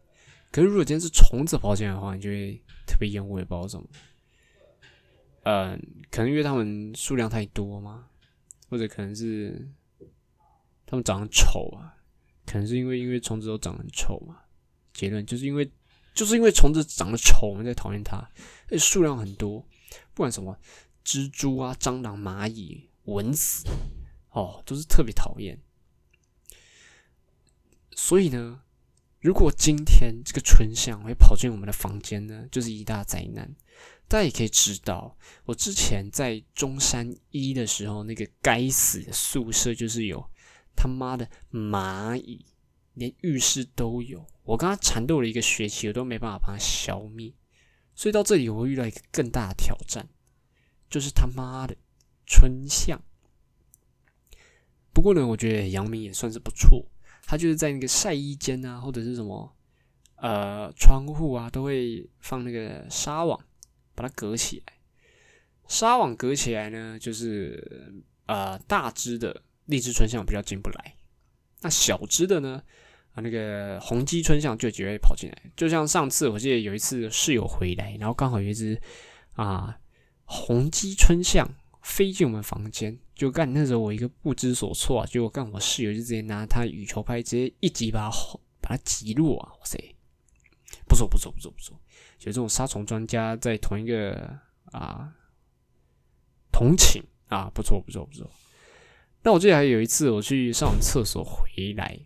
[0.51, 3.85] 可是如果今天是虫子跑进来的话，你就会特别厌恶，也不知道为什么。
[5.43, 8.05] 嗯，可能因为它们数量太多吗？
[8.71, 9.69] 或者可能是
[10.85, 11.97] 它们长得丑啊？
[12.45, 14.43] 可能是因为因为虫子都长得很丑嘛？
[14.93, 15.69] 结论就是因为
[16.13, 18.15] 就是因为虫子长得丑，我们在讨厌它，
[18.67, 19.59] 而且数量很多，
[20.13, 20.57] 不管什么
[21.03, 23.67] 蜘蛛啊、蟑螂、蚂蚁、蚊子，
[24.29, 25.59] 哦，都是特别讨厌。
[27.93, 28.61] 所以呢，
[29.19, 33.53] 如果今天这个春象会跑进我们的房间呢，就是一大灾难。
[34.11, 40.21] 大家也可以知道，我之前在中山一的时候，那个该死的宿舍就是有
[40.75, 42.45] 他妈的蚂蚁，
[42.95, 44.27] 连浴室都有。
[44.43, 47.31] 我跟他缠斗了一个学期，我都没办法把它消灭。
[47.95, 50.05] 所以到这里，我会遇到一个更大的挑战，
[50.89, 51.77] 就是他妈的
[52.25, 53.01] 春象。
[54.91, 56.85] 不过呢，我觉得阳明也算是不错，
[57.23, 59.55] 他就是在那个晒衣间啊，或者是什么
[60.17, 63.39] 呃窗户啊，都会放那个纱网。
[64.01, 64.73] 把它隔起来，
[65.67, 67.93] 纱网隔起来呢，就是
[68.25, 70.95] 呃大只的荔枝春象比较进不来，
[71.61, 72.63] 那小只的呢，
[73.13, 75.51] 啊那个红基春象就直接跑进来。
[75.55, 78.81] 就像上次我记得有一次室友回来，然后刚好有一只
[79.33, 79.77] 啊，
[80.25, 88.17] 红鸡春象飞进我们房间，就干那时候我一个不知所措啊，结果干我室友就直接拿他羽球拍直接一击把他
[88.61, 89.53] 把他击落啊！
[89.59, 89.77] 哇塞，
[90.87, 91.79] 不错不错不错不错，
[92.21, 95.13] 有这种杀虫专家在同一个啊
[96.51, 98.29] 同寝啊，不错不错不错。
[99.23, 101.99] 那我记得还有一次我去上完厕所回来，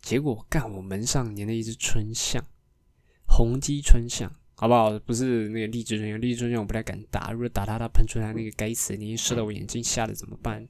[0.00, 2.44] 结果干我门上粘了一只春象，
[3.26, 4.34] 红鸡春象。
[4.60, 4.98] 好不好？
[4.98, 7.30] 不是那个荔枝春象，荔枝春象我不太敢打。
[7.30, 10.66] 如果打它，它喷出来那个该死的，你射到我眼睛，吓得怎么办？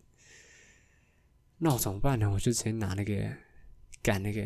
[1.56, 2.30] 那我怎么办呢？
[2.30, 3.14] 我就直接拿那个
[4.02, 4.42] 赶那个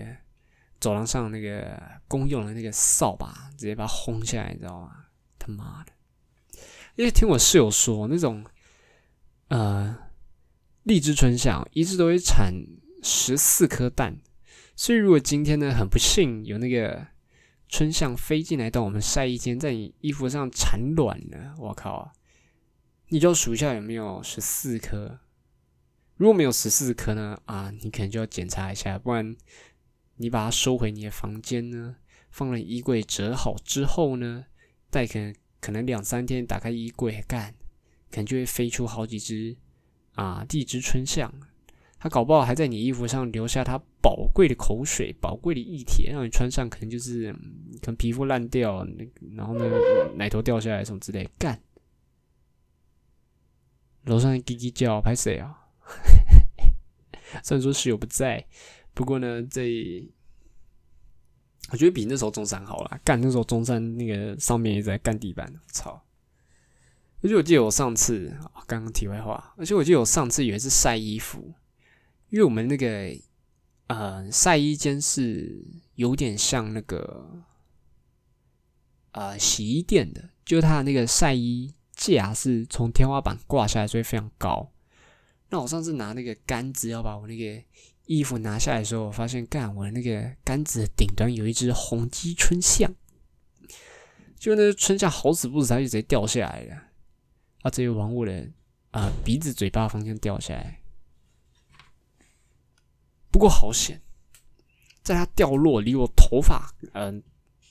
[0.83, 5.07] 走廊上那个公用的那个扫把，直接把它轰下来，你知道吗？
[5.39, 5.93] 他妈的！
[6.97, 8.45] 因为听我室友说，那种
[9.49, 9.97] 呃
[10.83, 12.53] 荔枝春象一直都会产
[13.03, 14.19] 十四颗蛋，
[14.77, 17.07] 所以如果今天呢很不幸有那个。
[17.69, 21.55] 春象飞进来到我们晒衣间，在你衣服上产卵了。
[21.57, 22.13] 我靠！
[23.09, 25.21] 你就数一下有没有十四颗。
[26.19, 27.41] 如果没有十四颗呢？
[27.47, 29.35] 啊，你可能就要检查一下，不然
[30.23, 31.97] 你把它收回你的房间呢，
[32.31, 34.47] 放了衣柜折好之后呢，
[34.89, 37.53] 待可能可能两三天打开衣柜干，
[38.11, 39.57] 可能就会飞出好几只
[40.15, 41.35] 啊，地支春象。
[41.99, 47.33] 它搞不好还在你衣服上留下它宝贵的口水、宝贵的液体，让你穿上可能就是
[47.81, 48.87] 可能皮肤烂掉，
[49.37, 49.65] 然后呢
[50.17, 51.29] 奶头掉下来什么之类。
[51.39, 51.61] 干，
[54.05, 55.59] 楼上叽叽叫，拍谁啊？
[57.45, 58.45] 虽然说室友不在，
[58.95, 60.07] 不过呢，这
[61.71, 63.01] 我觉得比那时候中山好了。
[63.05, 66.03] 干那时候中山那个上面也在干地板，操！
[67.23, 68.37] 而且我记得我上次，
[68.67, 71.55] 刚刚题外话，而且我记得我上次以为是晒衣服。
[72.31, 73.15] 因为我们那个
[73.87, 75.65] 呃晒衣间是
[75.95, 77.45] 有点像那个
[79.13, 84.73] 呃洗衣店的，就是它的那个晒衣架是从天花板挂下来，所以非常高。
[85.51, 87.63] 那我上次拿那个杆子要把我那个
[88.19, 92.95] 衣服拿下来的时候，我发现干我的那个杆子的顶端有一只红鸡春象，
[94.39, 96.75] 就那春象好死不死，它就直接掉下来了，
[97.63, 98.49] 啊，直接往我的
[98.91, 100.81] 啊鼻子嘴巴方向掉下来。
[103.31, 104.03] 不过好险，
[105.03, 107.23] 在它掉落离我头发嗯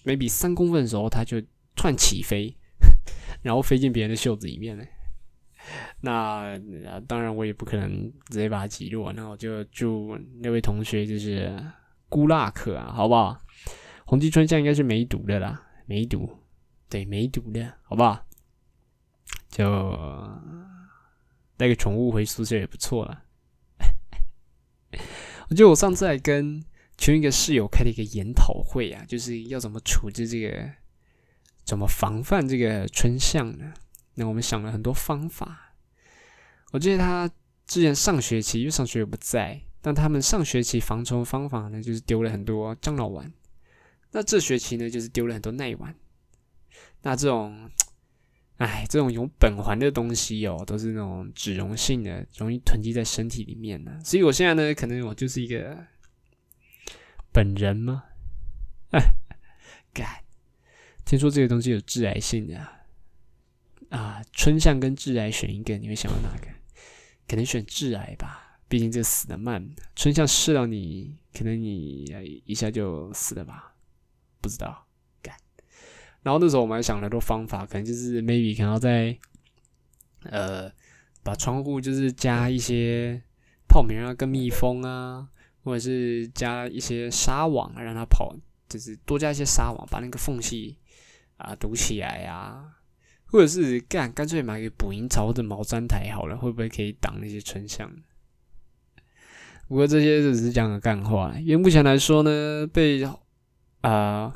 [0.03, 1.39] ，maybe 三公分的时候，它就
[1.75, 2.57] 突然起飞，
[3.43, 4.83] 然后飞进别人的袖子里面了。
[6.01, 6.59] 那
[7.07, 11.53] 当然我也不可能直接把它击落，那我就祝那位同学就是
[12.09, 13.39] 孤辣克啊，好不好？
[14.05, 16.37] 红鸡春象应该是没毒的啦，没毒，
[16.89, 18.25] 对，没毒的，好不好？
[19.49, 19.97] 就
[21.57, 23.23] 带个宠物回宿舍也不错了。
[25.49, 26.63] 我记得我上次还跟
[26.97, 30.71] 群一个室友开了一个研讨会啊，就是要怎么处置这个，
[31.63, 33.73] 怎么防范这个春象呢？
[34.15, 35.75] 那我们想了很多方法。
[36.71, 37.29] 我记得他
[37.65, 43.31] 之前上学期，因为上学也不在，但他们上学期防虫方法呢，就是丢了很多樟脑丸。
[44.11, 45.95] 那这学期呢，就是丢了很多耐丸。
[47.01, 47.69] 那这种。
[48.57, 53.99] 哎，这种有苯环的东西哦，都是那种脂溶性的，容易囤积在身体里面的。
[54.03, 55.83] 所以我现在呢，可能我就是一个
[57.33, 58.03] 本人吗？
[58.91, 59.15] 哎，
[59.91, 60.05] 干！
[61.03, 62.71] 听说这个东西有致癌性的啊，
[63.91, 66.47] 啊春象跟致癌选一个，你会想到哪个？
[67.27, 69.69] 可能选致癌吧，毕竟这死的慢。
[69.95, 72.03] 春象试到你，可能你
[72.45, 73.75] 一下就死了吧？
[74.41, 74.87] 不知道。
[76.23, 79.17] 然后那时候我们还想了很多方法，可能就是 maybe 可能要在
[80.25, 80.71] 呃
[81.23, 83.19] 把窗户就是加一些
[83.67, 85.27] 泡棉啊，跟蜜蜂啊，
[85.63, 88.35] 或者是加一些纱网让它跑，
[88.69, 90.77] 就是多加一些纱网，把那个缝隙
[91.37, 92.71] 啊堵起来啊，
[93.31, 97.91] 或者是干干脆买个捕蝇巢的毛毡台好了，会不会可以挡那些春象？
[99.67, 103.03] 不过这些只是讲个干话，因为目前来说呢，被
[103.81, 104.35] 啊。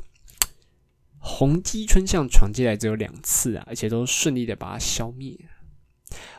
[1.28, 5.36] 红鸡春象闯进来只有两次啊，而且都顺利的把它消灭。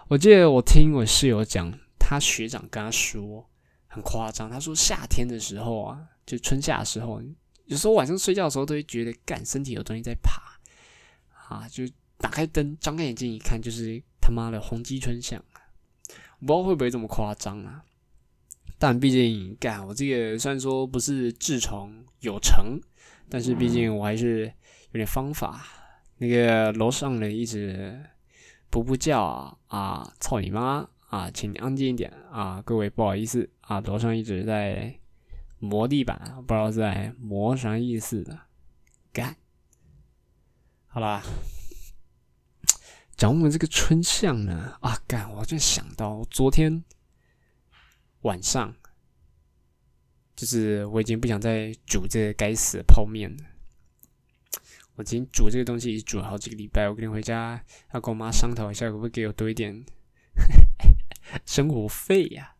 [0.08, 3.50] 我记得我听我室友讲，他学长跟他说
[3.88, 7.22] 很夸张，他说夏天的时候啊，就春夏的时候，
[7.66, 10.58] 有时候晚上睡觉的时候都会觉得干身体有东西在爬
[11.50, 11.84] 啊，就
[12.18, 15.62] 打开灯张开眼睛一看，就是他妈的红鸡春象啊！
[16.40, 17.84] 我不知道会不会这么夸张啊？
[18.78, 22.80] 但毕竟干我这个虽然说不是痔虫有成，
[23.30, 24.54] 但是毕竟我还是。
[24.94, 25.66] 有点方法，
[26.18, 28.02] 那个楼上人一直
[28.70, 30.14] 不不叫啊！
[30.22, 31.30] 操你妈啊！
[31.30, 32.62] 请你安静一点啊！
[32.66, 34.98] 各位不好意思啊，楼上一直在
[35.60, 38.40] 磨地板，不知道在磨啥意思的，
[39.12, 39.36] 干，
[40.88, 41.22] 好啦，
[43.18, 46.84] 讲我们这个春象呢，啊，干，我就想到昨天
[48.22, 48.76] 晚上，
[50.36, 53.44] 就是我已经不想再煮这该死的泡面了。
[54.96, 57.60] 我已经煮这个东西已经煮了好几个礼拜，我肯定回家
[57.92, 59.84] 要跟我妈商讨一下，可不可以给我多一点
[61.44, 62.54] 生活费呀、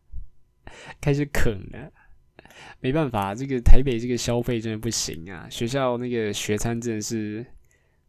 [1.00, 1.92] 开始啃了。
[2.80, 5.48] 没办法，这个台北这个消费真的不行啊！
[5.48, 7.46] 学校那个学餐真的是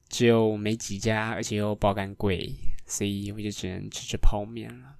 [0.10, 2.54] 只有没几家，而且又爆肝贵，
[2.86, 4.96] 所以我就只能吃吃泡面了。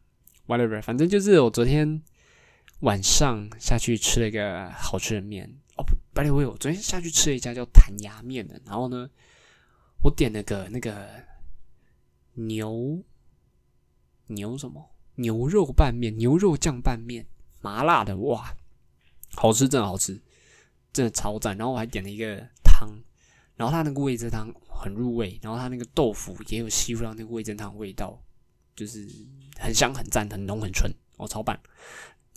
[0.48, 2.02] Whatever，反正就是我昨天
[2.80, 9.10] 晚上下去吃了一个好吃的面哦，不，by the way，我昨天下去吃了一家叫弹牙面的，然后呢，
[10.04, 11.08] 我点了个那个
[12.34, 13.04] 牛
[14.28, 17.26] 牛什么牛肉拌面，牛肉酱拌面，
[17.62, 18.56] 麻辣的，哇！
[19.36, 20.22] 好吃，真的好吃，
[20.92, 21.58] 真的超赞。
[21.58, 22.90] 然后我还点了一个汤，
[23.56, 28.20] 然后它那个味噌汤很入味，然后它那个豆腐也有吸附到那个味噌汤味道，
[28.76, 29.08] 就是
[29.58, 31.60] 很香、很赞、很浓、很纯，哦，超棒，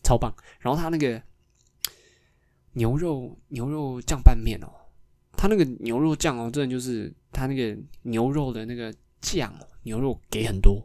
[0.02, 0.34] 超棒。
[0.60, 1.22] 然后它那个
[2.72, 4.68] 牛肉牛肉酱拌面哦，
[5.36, 10.84] 它那个牛肉酱哦，真的就是它那个牛肉的那个酱，牛肉给很多，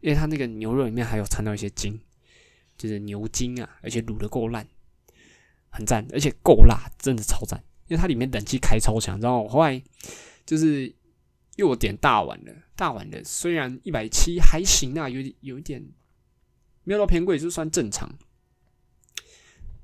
[0.00, 2.00] 因为它那个牛肉里面还有掺到一些筋，
[2.78, 4.66] 就是牛筋啊，而且卤的够烂。
[5.68, 7.62] 很赞，而且够辣，真的超赞。
[7.88, 9.82] 因为它里面冷气开超强，然后我后来
[10.46, 10.94] 就是
[11.56, 15.84] 又点大碗的，大碗的虽然一百七还行啊，有有一点
[16.84, 18.08] 没有到偏贵，就算正常。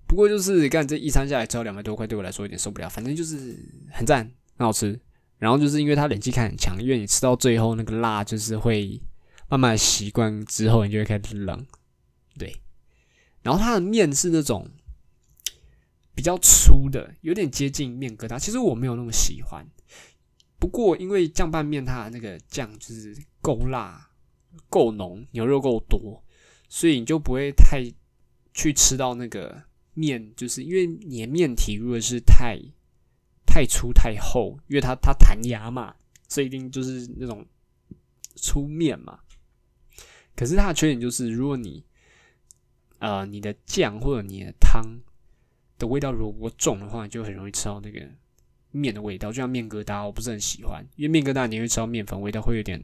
[0.06, 2.88] 不过就是干这一餐下来只要两百多块，对我来说有点受不了。
[2.88, 3.58] 反正就是
[3.90, 4.98] 很赞，很好吃。
[5.38, 9.00] 然后就是因为它冷气开很强，因为你吃到最后那个辣就是会
[9.48, 11.66] 慢慢习惯之后，你就会开始冷。
[12.38, 12.56] 对，
[13.42, 14.70] 然后它的面是那种。
[16.14, 18.38] 比较粗的，有点接近面疙瘩。
[18.38, 19.66] 其实我没有那么喜欢，
[20.62, 24.12] 不过因为酱拌面它那个酱就是够辣、
[24.68, 26.22] 够浓，牛肉够多，
[26.68, 27.82] 所以你就不会太
[28.54, 32.56] 去吃到那个面，就是因为你的面体如果是太
[33.44, 35.96] 太粗太厚，因为它它弹牙嘛，
[36.28, 37.44] 所以一定就是那种
[38.36, 39.18] 粗面嘛。
[40.36, 41.84] 可是它的缺点就是，如果你
[43.00, 45.00] 呃你的酱或者你的汤。
[45.78, 48.08] 的味道如果重的话，就很容易吃到那个
[48.72, 52.82] 面的味道，就像面疙瘩，我不是很喜欢，因为面疙瘩你会吃到面粉味道，会有点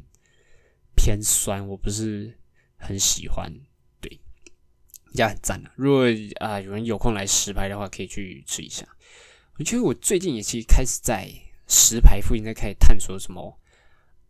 [0.95, 2.39] 偏酸，我不是
[2.77, 3.53] 很喜欢。
[4.01, 4.21] 对，
[5.07, 5.73] 人家很赞啊！
[5.77, 6.05] 如果
[6.41, 8.87] 啊有人有空来石牌的话，可以去吃一下。
[9.59, 11.29] 我觉得我最近也其实开始在
[11.67, 13.59] 石牌附近在开始探索什么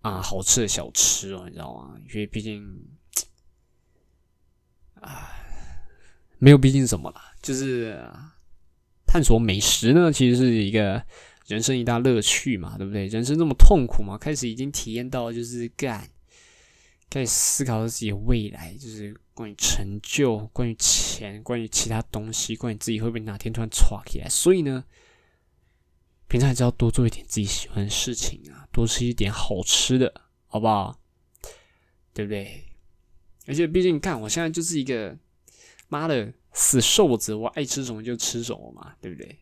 [0.01, 2.01] 啊好吃的小吃哦，你知道吗？
[2.09, 2.65] 因为毕竟
[5.01, 5.29] 啊
[6.39, 8.01] 没有毕竟什么了，就是。
[9.11, 11.03] 探索美食呢，其实是一个
[11.49, 13.07] 人生一大乐趣嘛，对不对？
[13.07, 16.09] 人生这么痛苦嘛，开始已经体验到就是干，
[17.11, 24.29] 开始思考自己的未来，就是关于成就、关于钱、关于其他东西、关于自己会不会哪天突然歘起来。
[24.29, 24.85] 所以呢，
[26.29, 31.01] 平常还是要多做一点自己喜欢的事情啊，多吃一点好吃的，好不好？
[32.13, 32.65] 对不对？
[33.47, 35.19] 而且毕竟干，我现在就是一个
[35.89, 36.33] 妈的。
[36.55, 39.39] 死瘦子，我爱吃什么就吃什么嘛，对不对？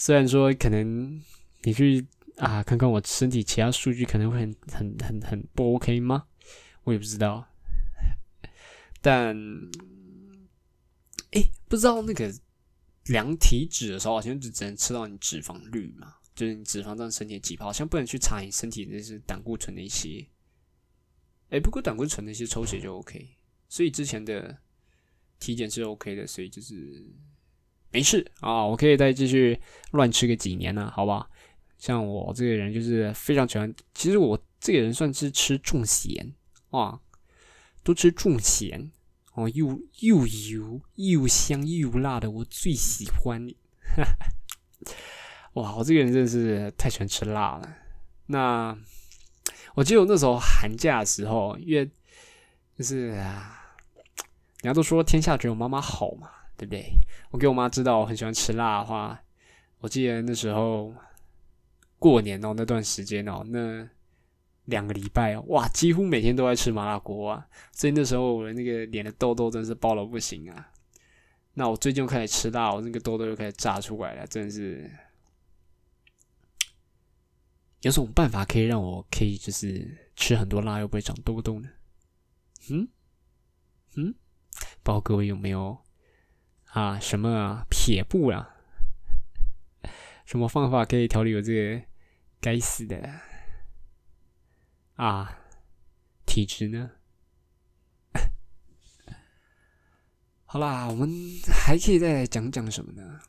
[0.00, 1.22] 虽然说可能
[1.60, 6.26] 你去啊看看我身体其他数据，可能会很很很很不 OK 吗？
[6.84, 7.46] 我也不知道。
[9.02, 9.36] 但，
[11.32, 12.34] 哎，不知道那个
[13.08, 20.26] 量体脂的时候，好像就只能吃到你脂肪率嘛，就是你脂肪占身体的几泡，好像不能去查你身体那些胆固醇的一些。
[21.50, 23.36] 哎，不过胆固醇那些抽血就 OK，
[23.68, 24.60] 所以之前的。
[25.38, 27.02] 体检是 OK 的，所以就是
[27.90, 29.60] 没事啊，我可以再继续
[29.92, 31.28] 乱吃个几年呢，好吧？
[31.78, 36.32] 像我这个人就是非常喜欢，其实我这个人算是吃重咸
[36.70, 37.00] 啊，
[37.82, 38.90] 都吃重咸
[39.34, 43.48] 哦，又又油又香又辣的，我最喜欢。
[45.54, 47.76] 哇，我这个人真的是太喜欢吃辣了。
[48.26, 48.76] 那
[49.74, 51.90] 我记得我那时候寒假的时候，因为
[52.76, 53.56] 就是啊。
[54.62, 56.28] 人家都说天下只有妈妈好嘛，
[56.60, 56.92] 对不对？
[57.30, 59.18] 我给我妈知道我很喜欢吃辣的话，
[59.78, 60.94] 我记得那时候
[61.98, 63.88] 过年哦，那段时间哦，那
[64.66, 70.70] 两个礼拜哦，哇，几乎每天都在吃麻辣锅啊，所以那时候我的那个脸的痘痘真是爆了不行啊。
[71.54, 74.90] 那我最近又开始吃辣，我那个痘痘又开始炸出来了，真的是
[77.80, 81.70] 有什么办法可以让我可以就是吃很多辣又不会长痘痘呢？
[82.68, 82.86] 嗯
[83.96, 84.14] 嗯。
[84.82, 85.78] 不知道各位有没有
[86.72, 86.98] 啊？
[87.00, 88.56] 什么啊撇步啊？
[90.26, 91.82] 什么方法可以调理我这个
[92.40, 93.20] 该死的
[94.94, 95.38] 啊，
[96.24, 96.90] 体质呢？
[100.46, 101.08] 好啦，我们
[101.52, 103.20] 还可以再讲讲什么呢？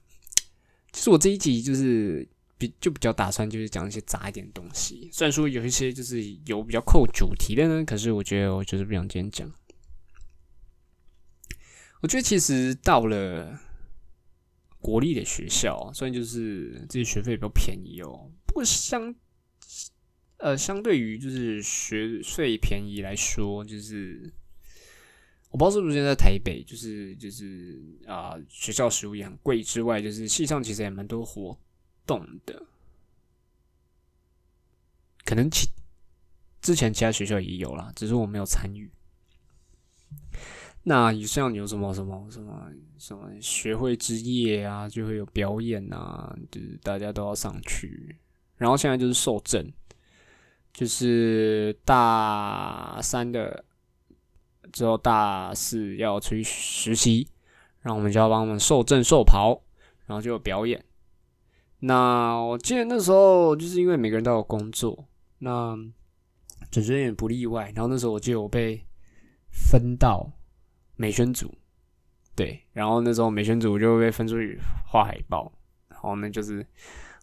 [0.92, 2.28] 其实我这一集就是
[2.58, 9.52] 比就比较打算就是讲一些杂一点东西，虽然说有一些就是有比较扣主题的呢，可是我觉得我就是不想今天讲。
[12.02, 13.60] 我觉得其实到了
[14.80, 19.14] 国立的学校，虽然就是这些学费比较便宜哦，不过相
[20.38, 24.34] 呃相对于就是学费便宜来说，就是
[25.52, 31.56] 我不知道是不是现在台北，就是就是啊、学校食物也很贵之外，就是系上其实也蛮多活
[32.08, 32.66] 动的，
[35.24, 35.70] 可能其
[36.62, 38.90] 之前其他学校也有啦，只是我没有参与。
[40.84, 48.18] 那像有什么什么什么什么学会之夜啊，就会有表演啊，就是大家都要上去。
[48.58, 49.72] 然后现在就是受证，
[50.74, 53.64] 就是大三的
[54.72, 57.28] 之后大四要出去实习，
[57.82, 59.62] 然后我们就要帮我们受证受袍，
[60.06, 60.84] 然后就有表演。
[61.80, 65.08] 那我记得那时候就是因为每个人都有工作，
[65.40, 65.76] 那
[66.70, 67.72] 准学也不例外。
[67.76, 68.86] 然后那时候我记得我被
[69.50, 70.32] 分到
[71.02, 71.52] 美宣组，
[72.36, 75.52] 对，然后那时候美宣组就被分出去画海报，
[75.90, 76.64] 然后呢就是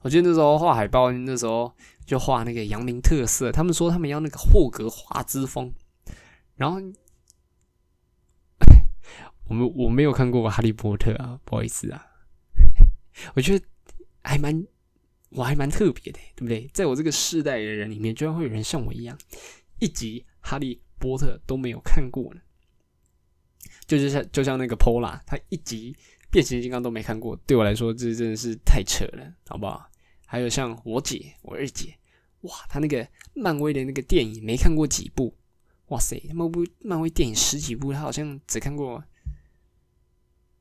[0.03, 1.73] 我记得那时候画海报，那时候
[2.05, 5.73] 就画那个阳明特色，他们说他们要那个霍格华兹风，
[6.57, 6.81] 然后
[9.47, 12.05] 我们我没有看过哈利波特啊，不好意思啊，
[13.37, 13.65] 我觉得
[14.25, 14.67] 还蛮
[15.31, 16.69] 我还蛮特别的，对不对？
[16.75, 19.17] 在我这个世代的人里面，居然会有人像我一样，
[19.79, 22.41] 一集哈利波特都没有看过呢。
[23.89, 25.97] 就是像就像那个 Pola，他一集
[26.31, 29.91] 变形金刚都没看过，对我来说这真的是太扯了，好不好？
[30.27, 31.97] 还有像我姐，我二姐，
[32.43, 35.35] 哇，她那个漫威的那个电影没看过几部，
[35.87, 39.03] 哇塞，漫威漫威电影十几部，她好像只看过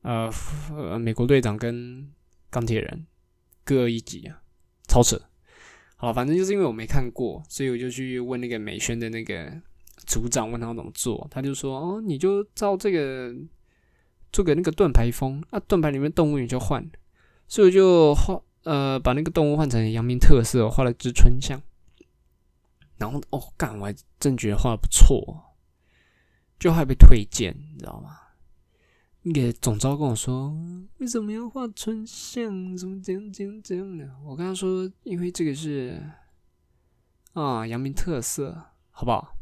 [0.04, 0.32] 呃
[0.72, 2.10] 呃美国队长跟
[2.50, 3.06] 钢铁人
[3.66, 4.42] 各一集啊，
[4.88, 5.22] 超扯。
[5.98, 9.62] 好，反正就是因为我没看过，所以我就去问那个美宣的那个
[10.08, 13.36] 组长，问他怎么做，他就说：“哦，你就照这个
[14.32, 16.90] 做个那个盾牌风啊，盾牌里面动物你就换。”
[17.48, 21.62] 所以我就画呃把那个动物换成阳明特色，画了只春象。
[22.98, 25.56] 然后哦，干，我还真觉得画的不错，
[26.58, 28.18] 就还被推荐，你知道吗？
[29.24, 30.56] 那个总招跟我说
[31.00, 32.76] ：“为什么要画春象？
[32.76, 36.02] 怎么怎样怎样怎样的？”我跟他说：“因为这个是
[37.34, 38.58] 啊阳明特色，
[38.90, 39.36] 好不好？”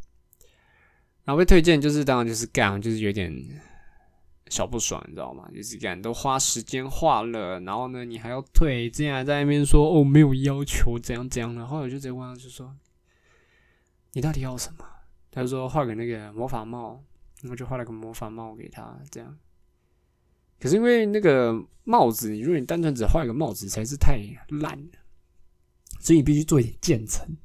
[1.25, 3.35] 然后被推荐就是当然就是干，就是有点
[4.47, 5.49] 小不爽，你知道吗？
[5.53, 12.73] 就是干都花时间画了，然后呢你还要退，之前还在那边说哦没有要求怎样怎样的，后来我就直接问他就说
[14.13, 14.85] ：“你到底要什么？”
[15.31, 17.03] 他就说画个那个魔法帽，
[17.41, 19.37] 然后就画了个魔法帽给他，这样。
[20.59, 21.53] 可是因为那个
[21.83, 24.17] 帽子，如果你单纯只画一个帽子，才是太
[24.61, 24.91] 烂了，
[25.99, 27.35] 所以你必须做一点渐层。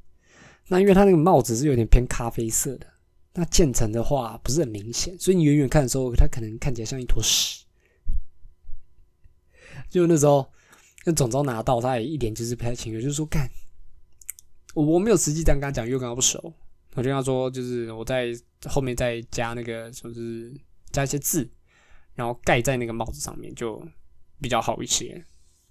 [0.68, 2.86] 那因为它那个帽子是有点偏咖啡色的，
[3.34, 7.64] 那渐层的话不是很明显，所以你远远看的时候，它可能看起来像一坨屎。
[9.88, 10.50] 就那时候，
[11.04, 13.48] 那总招拿到，他也一点就是不太情愿，就是说干，
[14.74, 16.38] 我我没有实际这样跟他讲，因为跟他不熟，
[16.94, 18.32] 我就跟他说，就是我在
[18.68, 20.52] 后面再加那个，就是
[20.90, 21.50] 加一些字。
[22.16, 23.82] 然后盖在那个帽子上面就
[24.42, 25.24] 比较好一些，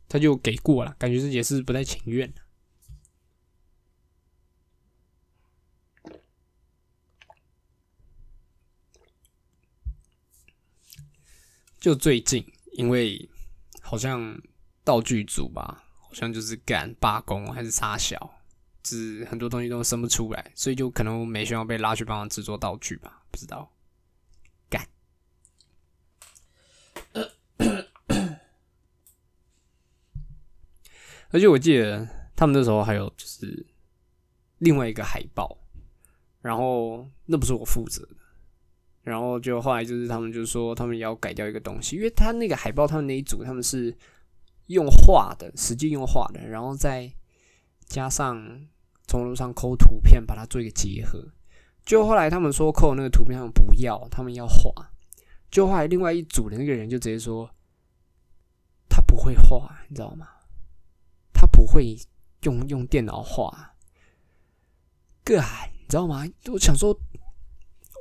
[0.07, 2.41] 他就给过了，感觉是也是不太情愿的。
[11.79, 13.29] 就最近，因为
[13.81, 14.37] 好像
[14.83, 18.17] 道具组吧，好像就是干罢工还是差小，
[18.83, 23.71] 就是很多东西都生不出来，所以就可能美宣要被拉去帮忙制作道具吧，不知道。
[24.69, 24.85] 干
[31.31, 33.65] 而且我记得他们那时候还有就是
[34.57, 35.57] 另外一个海报，
[36.41, 38.15] 然后那不是我负责的，
[39.09, 43.93] 然后就后来就是他们就说他们要改掉一个东西，因为他那个海报他们那一组他们是
[44.67, 47.11] 用画的，实际用画的，然后再
[47.87, 48.67] 加上
[49.07, 51.27] 从路上抠图片把它做一个结合，
[51.83, 54.71] 就后来他们说抠那个图片他们不要，他们要画，
[55.49, 57.49] 就后来另外一组的那个人就直接说
[58.87, 60.27] 他不会画，你知道吗？
[61.33, 61.97] 他不会
[62.43, 63.73] 用用电脑画，
[65.23, 66.23] 个你知道吗？
[66.51, 66.93] 我想说，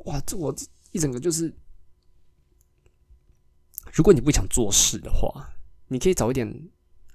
[0.04, 1.54] 哇，这我这一整个就是，
[3.92, 5.48] 如果你不想做事的话，
[5.88, 6.68] 你可以找一点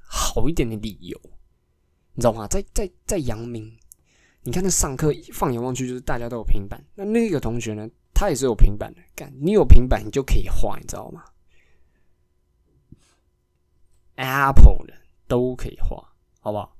[0.05, 1.19] 好一点的理由，
[2.13, 2.47] 你知道吗？
[2.47, 3.77] 在在在阳明，
[4.43, 6.83] 你看那上课放眼望去，就是大家都有平板。
[6.95, 9.01] 那那个同学呢，他也是有平板的。
[9.15, 11.23] 干，你有平板，你就可以画，你知道吗
[14.15, 14.93] ？Apple 的
[15.27, 16.77] 都可以画，好不好？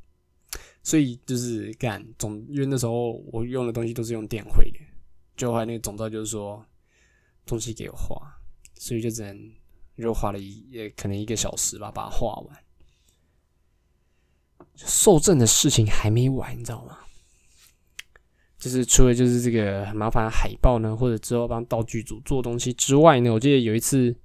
[0.83, 4.79] 所以就是干总，因为那时候我用的东西都是用电绘的，
[5.35, 6.63] 就后来那个总造就是说
[7.45, 8.15] 东西给我画，
[8.75, 9.51] 所以就只能
[9.97, 12.57] 就画了一也可能一个小时吧，把它画完。
[14.75, 16.97] 受赠的事情还没完，你知道吗？
[18.57, 24.15] 就是除了就是这个很麻烦的海报呢，或者之后帮道具组做东西之外呢，我记得有一次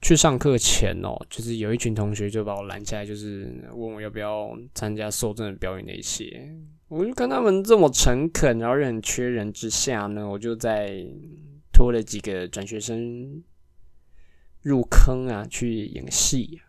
[0.00, 6.50] 去上课前哦，就是有一群同学就把我拦下来，就是问我要不要参加受赠的表演那些。
[6.88, 11.06] 我就跟他们这么诚恳，然后又很缺人之下呢，我就在
[11.82, 13.42] 拖了几个转学生
[14.60, 16.62] 入坑啊，去演戏。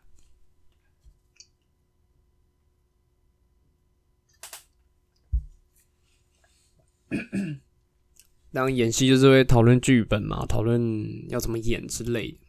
[8.52, 12.40] 当然，演戏就是会讨论剧本嘛，讨论要怎么演之类的。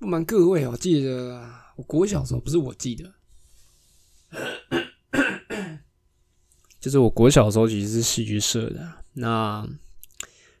[0.00, 3.14] 不瞒各位，我记得我国小时候不是我记得，
[6.80, 9.04] 就是我国小时候其实是戏剧社的。
[9.12, 9.64] 那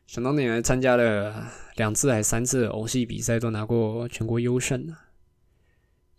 [0.06, 4.96] 想当年还参加了两次还三次的偶戏比赛，都拿过全国优胜呢，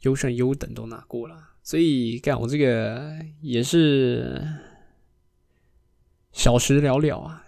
[0.01, 1.51] 优胜优等都拿过了。
[1.63, 4.41] 所以干我这个也是。
[6.33, 7.43] 小时了了啊，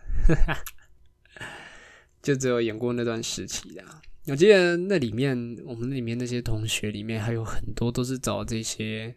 [2.23, 3.83] 就只有演过那段时期的。
[4.25, 9.15] 我记得那里面，我们里面那些同学里面还有很多都是找这些，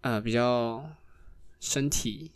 [0.00, 0.96] 呃，比较
[1.60, 2.32] 身体，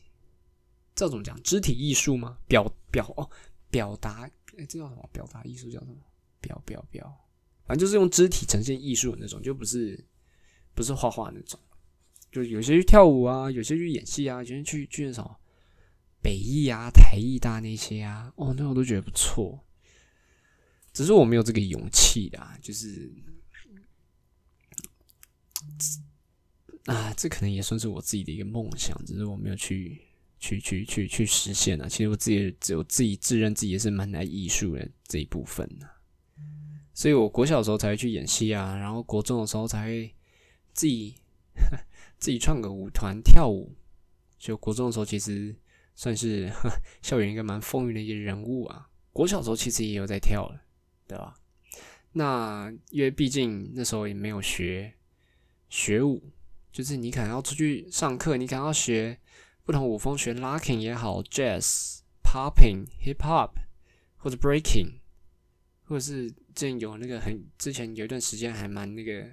[0.95, 1.43] 这种讲？
[1.43, 2.37] 肢体艺术吗？
[2.47, 3.31] 表表哦，
[3.71, 5.09] 表达，哎，这叫什么？
[5.13, 5.97] 表达艺术叫什么？
[6.41, 7.29] 表表表，
[7.67, 10.05] 反正就是用肢体呈现艺术的那种，就不是
[10.75, 11.59] 不是画画那种。
[12.31, 15.39] 就有些去跳舞啊，有些去演戏啊，有些去去那什么。
[16.21, 19.65] 北艺啊、台艺大那些啊，哦，那我都觉得不错，
[20.93, 22.59] 只是我没有这个勇气啦。
[22.61, 23.13] 就是
[26.87, 30.08] 啊，这可能也算是我自己的一个梦想，只是我没有去
[30.39, 31.89] 去去去去实现啊。
[31.89, 35.89] 其实我自己只有自己自认自己也是蛮爱艺术的这一部分的，
[36.95, 40.15] 所以我国小的时候才会去演戏啊，然后国中的时候才会
[40.73, 41.15] 自己
[42.19, 43.75] 自己创个舞团跳舞。
[44.39, 45.55] 就国中的时候，其实。
[46.01, 46.49] 算是
[47.03, 48.89] 校园一个蛮风云的一个人物啊。
[49.13, 50.63] 国小的时候其实也有在跳了，
[51.09, 51.35] 对吧？
[52.13, 54.95] 那因为毕竟那时候也没有学
[55.69, 56.23] 学舞，
[56.71, 59.19] 就是你可能要出去上课，你可能要学
[59.69, 63.51] 不同舞风，学 locking 也好，jazz、popping、hip hop
[64.17, 65.01] 或者 breaking，
[65.85, 69.31] 或者是之前有那个很之前有一段时间还蛮那个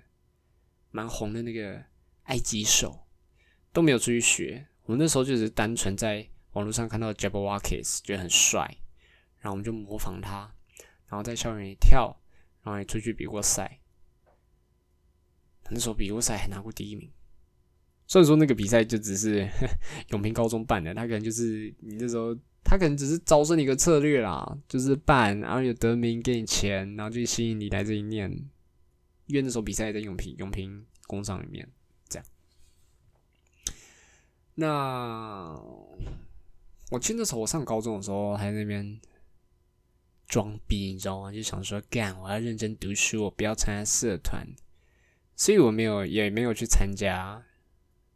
[0.91, 1.81] 蛮红的那个
[2.23, 3.07] 埃及手，
[3.71, 4.67] 都没有出去学。
[4.83, 6.27] 我们那时候就是单纯在。
[6.51, 8.59] 网络上看到 j a b b e r w o c k e s 觉得很帅，
[9.39, 10.49] 然后我们就模仿他，
[11.07, 12.15] 然后在校园里跳，
[12.63, 13.79] 然后也出去比过赛。
[15.69, 17.11] 那时候比过赛还拿过第一名。
[18.07, 19.47] 虽然说那个比赛就只是
[20.09, 28.31] 永平高中办的，他可能就是你那时候他可能只是招生的一个策略啦，就是办，然后有得名给你钱，然后就吸引你来这里念。
[29.27, 31.67] 因为那时候比赛在永平永平工商里面，
[32.07, 32.25] 这样。
[34.55, 35.59] 那。
[36.91, 39.01] 我记得那时候我上高中的时候，还在那边
[40.27, 41.31] 装逼，你知道吗？
[41.31, 44.47] 就想说干，我要认真读书，我不要参加社团，
[45.35, 47.43] 所以我没有，也没有去参加，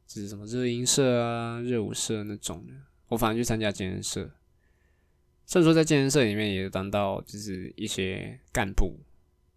[0.10, 2.74] 就是什么热音社啊、热舞社那种的。
[3.10, 4.32] 我反而去参加健身社，
[5.45, 8.97] 虽然说在健身社里面也当到就是一些干部，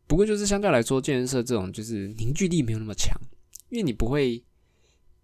[0.07, 3.19] 不过就是相对来说，健身社这种就是凝聚力没有那么强，
[3.71, 4.45] 因为你不会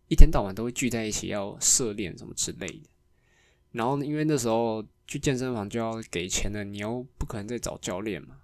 [0.09, 2.83] 一天到晚都会聚在一起要社练什么之类的。
[3.73, 8.37] 然后，因为那时候去健身房就要给钱了，你又不可能再找教练嘛，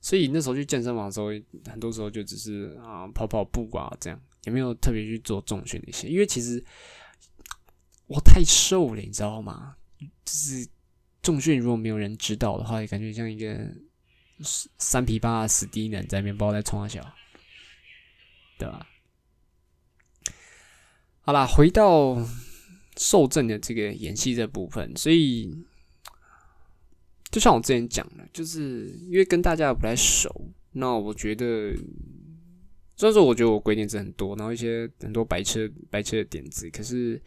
[0.00, 1.26] 所以那时候去健身房的时候，
[1.68, 6.08] 很多时候就只是啊跑跑步啊这样，也没有特别去做重训那些。
[6.08, 6.64] 因为其实
[8.06, 9.76] 我太瘦了，你知道吗？
[10.24, 10.66] 就是
[11.22, 13.58] 重训如果没有人指导的话，也感觉像一个
[14.78, 17.00] 三皮八死低能在面包在冲啊小，
[18.58, 18.86] 对吧？
[21.20, 22.16] 好啦，回到。
[23.00, 25.56] 受赠的这个演戏这部分，所以
[27.30, 31.72] 就像我之前讲的，就是因为跟大家不太熟，那我觉得
[32.98, 37.18] 虽然说我觉得我鬼点子很多，然后一些很多白痴白痴的点子，可是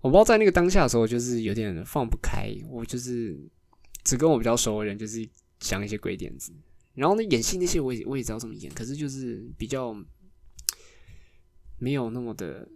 [0.00, 2.52] 我不知道在那个当下的时候，就是有点放不开。
[2.68, 3.38] 我就是
[4.02, 5.26] 只跟我比较熟的人，就是
[5.60, 6.52] 想一些鬼点子，
[6.94, 9.96] 然后呢，演戏那些我也我也知道怎么演，可是就是比较
[11.78, 12.68] 没有那么的。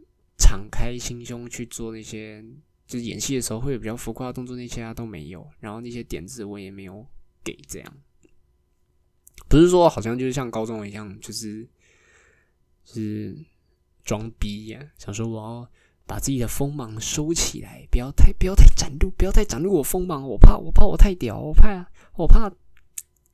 [0.42, 2.42] 敞开心胸去做那些，
[2.86, 7.06] 就是演戏的时候会有比较浮夸的动作那些啊都没有，然后那些点子我也没有
[7.44, 7.96] 给，这样
[9.48, 11.68] 不是说好像就是像高中一样，就是
[12.84, 13.36] 就是
[14.04, 15.70] 装逼呀、想说我要
[16.06, 22.52] 把自己的锋芒收起来，不要太不要太展露，不要太展露我锋芒，我怕我怕我太屌，我怕我怕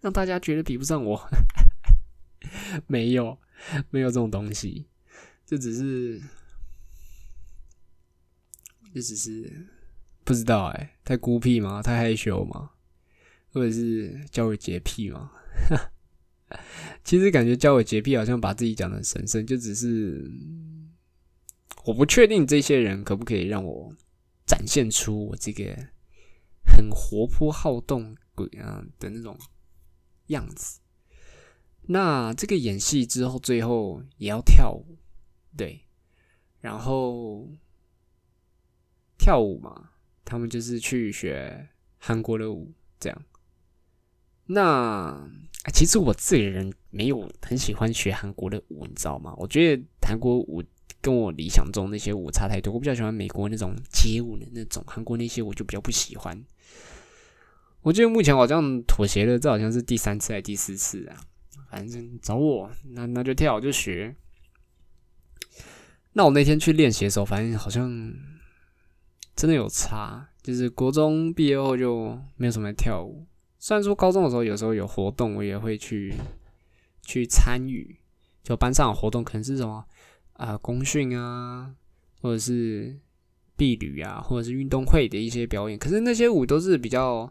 [0.00, 1.28] 让大家觉得比不上我，
[2.86, 3.38] 没有
[3.90, 4.86] 没有这种东西，
[5.44, 6.22] 就只是。
[8.94, 9.66] 就只是
[10.24, 11.82] 不知道哎、太孤僻吗？
[11.82, 12.70] 太害羞吗？
[13.52, 15.30] 或者是交友洁癖吗？
[15.68, 15.92] 哈
[17.04, 20.30] 其实感觉交友洁癖好像把自己讲的神圣，就只是
[21.84, 23.94] 我不确定这些人可不可以让我
[24.46, 25.64] 展现出我这个
[26.64, 29.38] 很活泼好动鬼啊的那种
[30.26, 30.80] 样子。
[31.82, 34.98] 那这个演戏之后，最后也要跳舞，
[35.56, 35.80] 对，
[36.60, 37.48] 然后。
[39.18, 39.90] 跳舞嘛，
[40.24, 43.22] 他们就是去学韩国的舞，这样。
[44.44, 45.28] 那
[45.72, 49.34] 其实我自己人没有很喜欢学韩国的舞，你知道吗？
[49.36, 50.62] 我觉得韩国舞
[51.00, 52.72] 跟我理想中那些舞差太多。
[52.72, 56.44] 我比较喜欢美国那种街舞的那种，韩国那些我就比较不喜欢。
[57.82, 61.16] 我觉得目前好像妥协了，这好像是第三次还是第四次啊？
[61.70, 64.16] 反正找我，那那就跳就学。
[66.12, 68.14] 那我那天去练习的时候，反正好像。
[69.36, 73.26] 真的有差，就是国中毕业后就没有什么跳舞。
[73.66, 76.14] 虽然说高中的时候有时候有活动，我也会去
[77.02, 77.98] 去参与，
[78.44, 79.84] 就班上的活动可能是什么
[80.34, 81.74] 啊、呃、公训啊，
[82.20, 82.96] 或者是
[83.56, 85.76] 婢旅啊，或者是运动会的一些表演。
[85.76, 87.28] 可是那些舞都是比较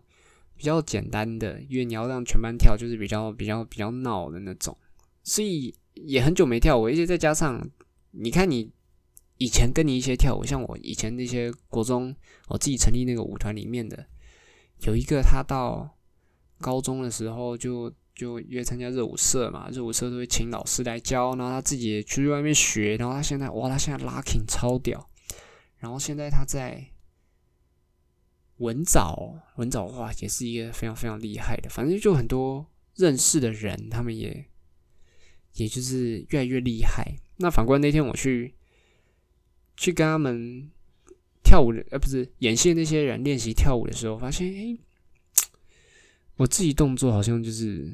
[0.58, 4.78] 比较简单的，因为你要让全班跳，就是比较比较比较闹的那种，
[5.24, 6.88] 所以也很久没跳舞。
[6.88, 7.66] 而且再加上
[8.12, 8.70] 你看你。
[9.38, 12.14] 以前跟你一些跳舞，像我以前那些国中，
[12.50, 14.06] 我自己成立那个舞团里面的，
[14.88, 15.95] 有一个他到
[16.60, 25.10] 高中的时候就就约参加热舞社嘛，热舞社都会请老师来教，然后他自己出去外面学，然后他现在哇，他现在 locking 超屌，
[25.78, 26.86] 然后现在他在
[28.58, 34.46] 文藻，文藻哇也是一个非常非常厉害的，反正就很多认识的人，他们也
[35.54, 37.16] 也就是越来越厉害。
[37.38, 38.56] 那反观那天我去。
[39.78, 40.72] 去跟他们
[41.44, 44.78] 跳舞的，呃，不是演戏那些人练习跳舞的时候，发现，哎，
[46.38, 47.94] 我自己动作好像就是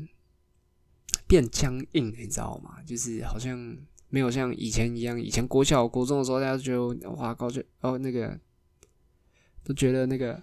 [1.28, 2.82] 变僵硬，你知道吗？
[2.86, 3.78] 就是好像
[4.10, 8.40] 没有像以前一样，以前国小、国中的时候，大家觉得哇，高就哦那个
[9.64, 10.42] 都觉得那个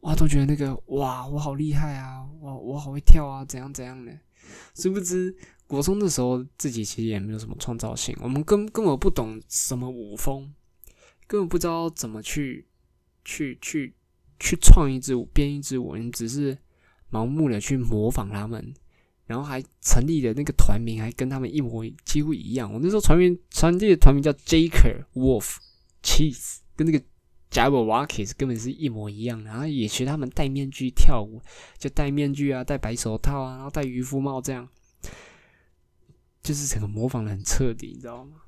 [0.00, 4.18] 哇，都觉得那个哇，我好厉害啊，哇，我好会跳啊，怎样怎样的，
[4.74, 5.36] 殊不知。
[5.66, 10.54] 国中的时候，自己其实也没有什么创造性，我们根根本不懂什么舞风。
[11.26, 12.66] 根本不知道怎么去
[13.22, 13.94] 去去
[14.40, 16.56] 去创一支舞、编一支舞，你只是
[17.10, 18.74] 盲目的去模仿他们，
[19.26, 22.72] 然后还成立的那个团名还跟他们一模几乎一样。
[22.72, 25.56] 我那时候团名传递的团名叫 Jaker Wolf
[26.02, 27.04] Cheese，跟那个
[27.50, 29.50] Jabberwockies 根本是一模一样的。
[29.50, 31.40] 然后也学他们戴面具跳舞，
[31.78, 34.68] 就戴面具啊，戴白手套啊，然后戴渔夫帽这样，
[36.42, 38.42] 就是整个模仿的很彻底，你知道吗？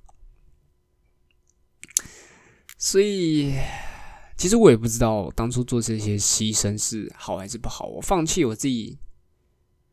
[2.83, 3.53] 所以，
[4.41, 7.85] 其实我也不知道当初做这些牺牲是好还是不好。
[7.85, 8.97] 我放弃我自己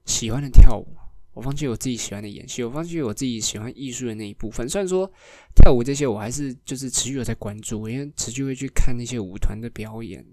[0.06, 0.88] 喜欢的跳舞，
[1.34, 4.70] 我放弃我自己喜欢的演戏，我放弃我自己喜欢艺术的那一部分。
[4.70, 5.06] 虽然说
[5.54, 10.26] 跳舞这些，我还是就是持续有在关注，因为持续会去看那些舞团的表演。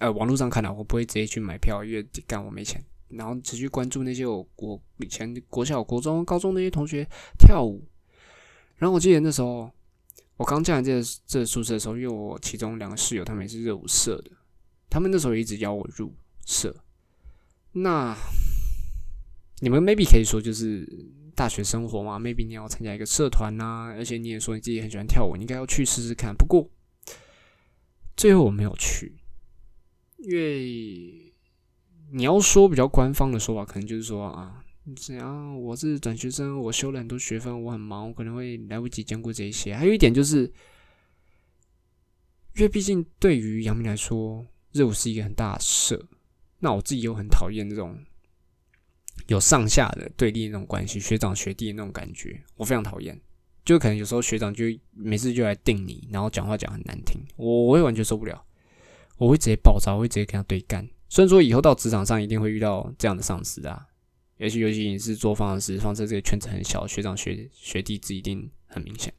[0.00, 2.82] 呃，网络上看到，我不会直接去买票，因为干我没钱。
[3.08, 7.06] 然后持续关注那些我我以前国小、国中、高中那些同学
[7.38, 7.86] 跳舞。
[8.76, 9.70] 然后我记得那时候。
[10.38, 14.30] 我刚进来这这宿舍的时候，因为我其中两个室友他们也是热舞社的，
[14.88, 16.14] 他们那时候一直邀我入
[16.46, 16.74] 社。
[17.72, 18.16] 那
[19.60, 20.88] 你们 maybe 可以说就是
[21.34, 26.32] 大学生活嘛，maybe 你要参加一个社团呐、而且你也说你自己很喜欢跳舞，你应该要去试试看。
[26.34, 26.70] 不过
[28.16, 29.18] 最后我没有去，
[30.18, 31.34] 因为
[32.12, 34.64] 你要说比较官方的说法，可能就是说啊。
[34.96, 35.60] 怎样？
[35.60, 39.74] 我是转学生，我修了很多学分，我很忙，我可能会来不及兼顾这一些。
[39.74, 40.44] 还有一点就是，
[42.54, 46.06] 因为毕竟对于杨明来说，热舞是一个很大的社，
[46.60, 47.98] 那我自己又很讨厌这种
[49.26, 53.20] 有上下的对立那种关系，学长学弟那种感觉，我非常讨厌。
[53.64, 58.42] 就可能有时候学长就每次就来定你，然后讲话讲很难听，我我会完全受不了，
[59.18, 60.88] 我会直接爆炸，我会直接跟他对干。
[61.10, 63.86] 虽然说以后到职场上一定会遇到这样的上司啊。
[64.38, 69.12] 尤其尤其你是做方程式，方程式这个圈子很小，学长学学弟子一定很明显。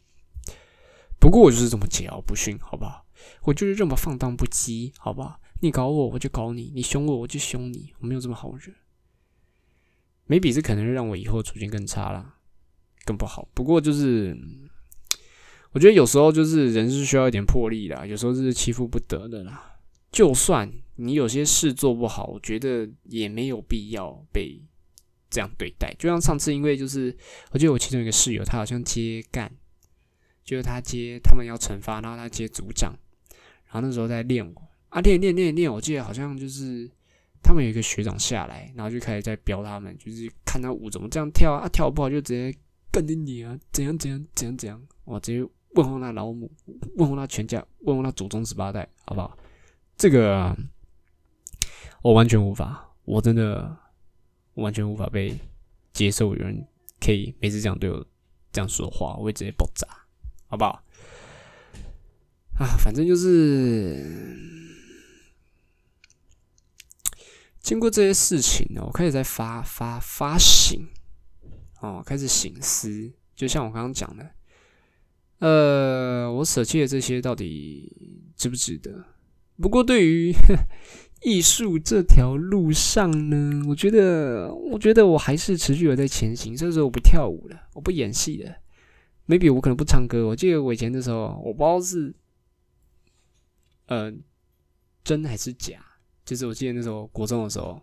[1.20, 3.06] 不过我就是这么桀骜不驯，好不好？
[3.44, 5.40] 我就是这么放荡不羁，好不好？
[5.62, 7.94] 你搞我，我就搞你；你凶我，我就凶你。
[8.00, 8.72] 我没有这么好惹。
[10.26, 12.38] 没比这可能让我以后处境更差啦，
[13.04, 13.50] 更不好。
[13.54, 14.38] 不过就是，
[15.72, 19.80] 我觉得有时候就是人是需要一点魄力的，有时候是欺负不得的啦。
[20.12, 24.62] 就算你有些事做不好，我觉得也没有必要被
[25.30, 25.94] 这样对待。
[26.00, 27.16] 就像上次，因为就是
[27.52, 29.52] 我记得我其中一个室友，他好像接干，
[30.44, 32.94] 就是他接他们要惩罚，然后他接组长，
[33.66, 36.90] 然后那时候在练我啊，练练练练，我记得好像就是
[37.44, 42.58] 他们有一个学长下来，然后就开始在飙他们，就是看他舞怎么这样跳啊，跳不好就直接
[42.92, 46.52] 干你你啊，怎样怎样怎样怎样，我，直接问候他老母，
[46.96, 49.38] 问候他全家，问候他祖宗十八代，好不好？
[49.96, 50.56] 这个
[52.02, 53.78] 我完全无法，我真的
[54.60, 55.38] 完全无法被
[55.94, 56.68] 接受，有人
[57.00, 58.06] 可以每次这样对我
[58.52, 59.88] 这样说话，我会直接爆炸，
[60.48, 60.84] 好不好？
[62.60, 64.04] 啊，反正就是
[67.62, 70.88] 经过这些事情呢，我开始在发发发醒，
[71.80, 74.32] 哦，开始醒思，就像我刚刚讲的，
[75.40, 79.06] 呃，我舍弃的这些到底值不值得？
[79.62, 80.34] 不过对于
[81.22, 86.56] 艺术这条路上呢，我觉得，我觉得我还是持续有在前行。
[86.56, 88.56] 这时候我不跳舞了，我不演戏了
[89.28, 90.28] ，maybe 我可能不唱歌。
[90.28, 92.16] 我记得我以前的时候，我不知道是，
[93.88, 94.14] 呃，
[95.04, 95.84] 真还是假。
[96.26, 97.82] 就是我记得那时候国中的时候，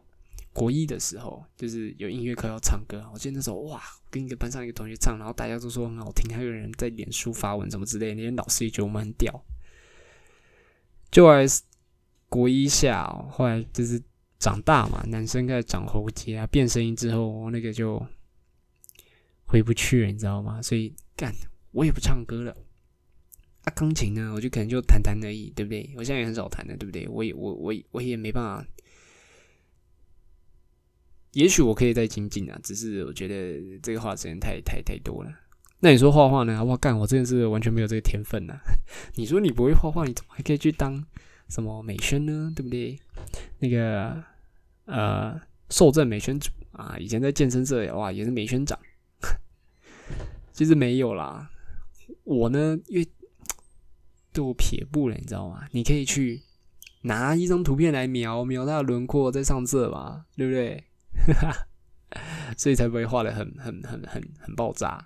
[0.53, 3.05] 国一的时候，就是有音乐课要唱歌。
[3.13, 9.45] 我记得那时候哇，跟一个班上一个同学唱，然后大家都说很好听，还有人在脸书发文什么之类的，连老师也觉得我们很屌。
[11.11, 11.45] 就来
[12.37, 13.99] 国一下、后来就是
[14.39, 18.07] 长大嘛，男生开始长喉结啊，变声音之后，那个就
[19.47, 20.61] 回不去了，你知道吗？
[20.61, 21.35] 所以干，
[21.73, 22.55] 我也不唱歌了。
[23.65, 25.91] 啊，钢琴呢，我就可能就弹弹而已，对不对？
[25.97, 27.09] 我现在也很少弹的，对不对？
[27.09, 28.67] 我也我我我也没办法，
[31.33, 35.33] 也许我可以再精进啊，只是我觉得这个话时间太太太多了。
[35.81, 36.63] 那你说画画呢？
[36.65, 38.55] 哇，干，我真的是完全没有这个天分呐、
[39.15, 41.05] 你说你不会画画，你怎么还可以去当
[41.49, 42.53] 什么美宣呢？
[42.55, 42.99] 对不对？
[43.59, 44.23] 那个
[44.85, 45.41] 呃，
[45.71, 48.79] 受证美宣组啊，以前在健身社哇也是美宣长，
[50.53, 51.51] 其实没有啦。
[52.25, 53.09] 我呢，因为
[54.33, 55.67] 对我撇步了，你知道吗？
[55.73, 56.43] 你可以去
[57.03, 60.85] 拿一张图片来描描它的轮廓，再上色嘛，对不对？
[62.57, 65.05] 所以才不会画的很很很很很爆炸，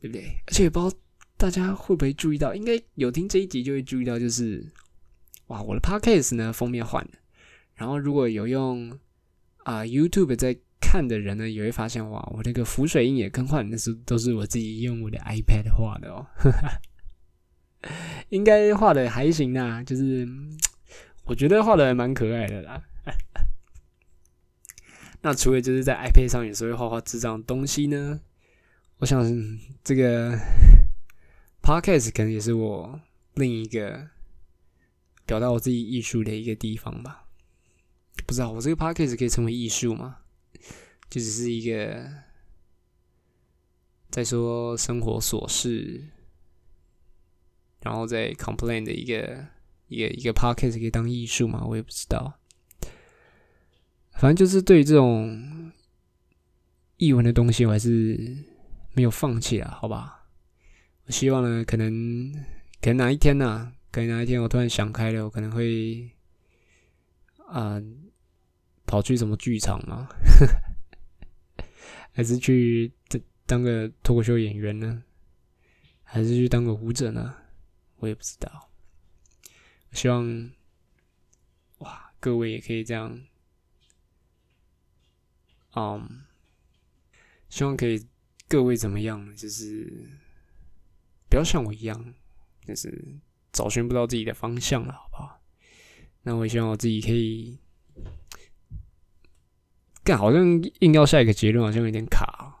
[0.00, 0.24] 对不对？
[0.46, 1.00] 而且也不知道
[1.36, 4.70] 大家会不会注意到，应该有听这一集就会注意到，就是
[5.48, 7.10] 哇，我的 podcast 呢封面换了，
[7.74, 8.98] 然后如果有用
[9.64, 16.26] 啊、YouTube 在看的人呢，也会发现哇，我这个浮水印也更换，那是都是我自己用我的 iPad 画的哦，
[18.30, 20.26] 应该画的还行啦，就是
[21.24, 22.82] 我觉得画的还蛮可爱的啦。
[25.20, 28.20] 那除了就是在 iPad 上有时候会画画智障东西呢，
[28.98, 29.22] 我想
[29.82, 30.38] 这个
[31.60, 33.00] Podcast 可能也是我
[33.34, 34.08] 另一个
[35.28, 37.26] 表达我自己艺术的一个地方吧。
[38.26, 40.16] 不知道我这个 Podcast 可以称为艺术吗？
[41.10, 42.10] 就只是一个
[44.08, 46.08] 在说生活琐事，
[47.82, 49.46] 然后再 complain 的一个
[49.88, 51.62] 一个一个 Podcast 可以当艺术吗？
[51.66, 52.40] 我也不知道。
[54.12, 55.70] 反正就是对这种
[56.96, 58.44] 译文的东西，我还是
[58.94, 60.26] 没有放弃啊，好吧？
[61.04, 62.32] 我希望呢，可能
[62.80, 66.08] 可能哪一天呢、可能哪一天我突然想开了，我可能会
[67.48, 67.82] 啊、
[68.86, 70.08] 跑去什么剧场嘛，
[72.14, 75.02] 还是去当当个脱口秀演员呢？
[76.04, 77.34] 还是去当个舞者呢？
[77.96, 78.70] 我也不知道。
[79.90, 80.48] 希望
[81.78, 83.20] 哇，各位也可以这样。
[85.74, 86.22] 嗯，
[87.48, 88.06] 希望可以
[88.46, 89.34] 各位怎么样？
[89.34, 90.08] 就是
[91.28, 92.14] 不要像我一样，
[92.64, 93.18] 就是
[93.58, 95.40] 找寻不到自己的方向了，好不好？
[96.22, 97.58] 那我希望我自己可以，
[100.04, 102.54] 干好像硬要下一个结论，好像有点卡、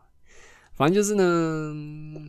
[0.74, 2.28] 反正就是呢，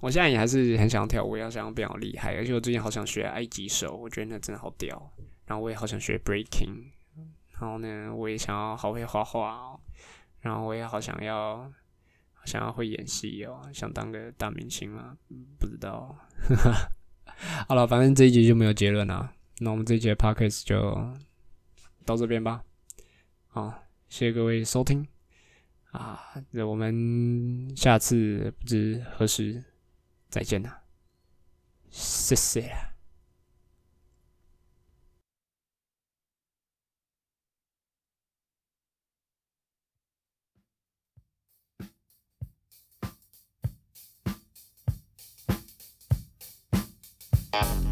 [0.00, 5.12] 我现在也还是很想跳舞，也想要变好厉害，而且我最近好想学埃及手，我觉得那真的好屌。
[5.44, 6.86] 然后我也好想学 breaking，
[7.52, 9.78] 然后呢，我也想要好会画画哦。
[10.40, 11.70] 然后我也好想要，
[12.46, 15.18] 想要会演戏哦，想当个大明星嘛，
[15.58, 16.16] 不知道。
[17.68, 19.32] 好了，反正这一集就没有结论了。
[19.58, 20.78] 那我们这一集的 podcast 就
[22.04, 22.62] 到这边吧。
[23.48, 25.06] 好，谢谢各位收听
[25.92, 26.20] 啊，
[26.50, 29.62] 那我们下次不知何时
[30.28, 30.82] 再见了，
[31.90, 32.89] 谢谢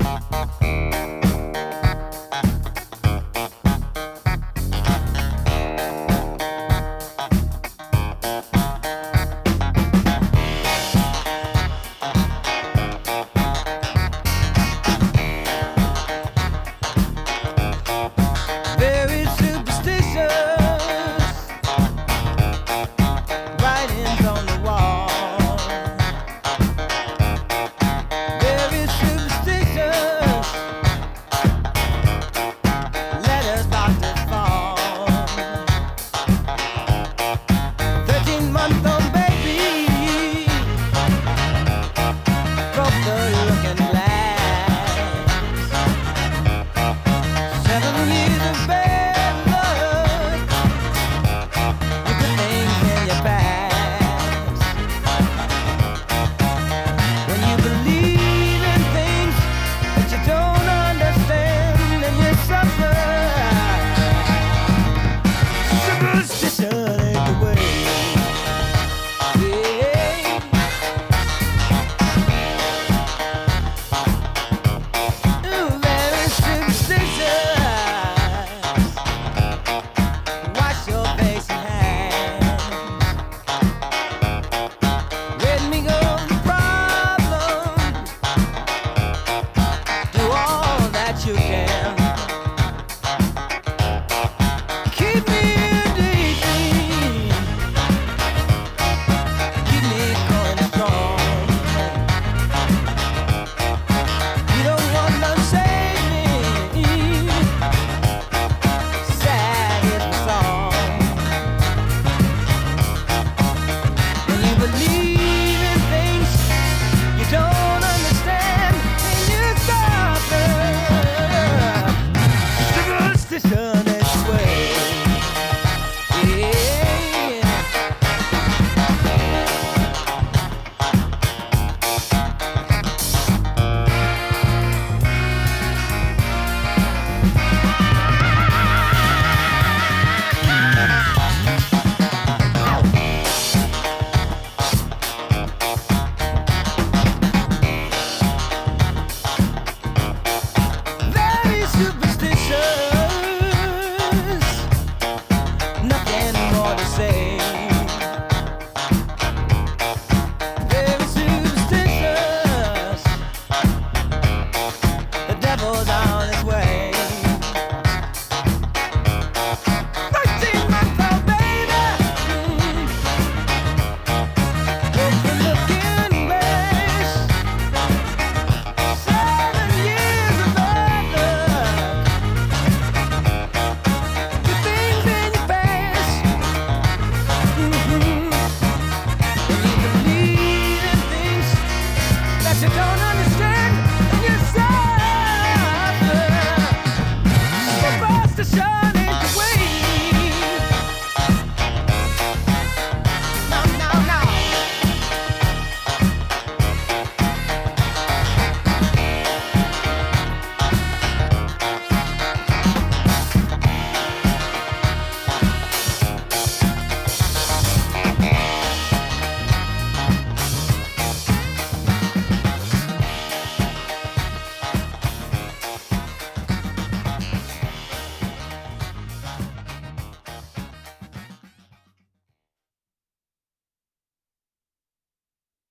[0.09, 1.18] Thank you.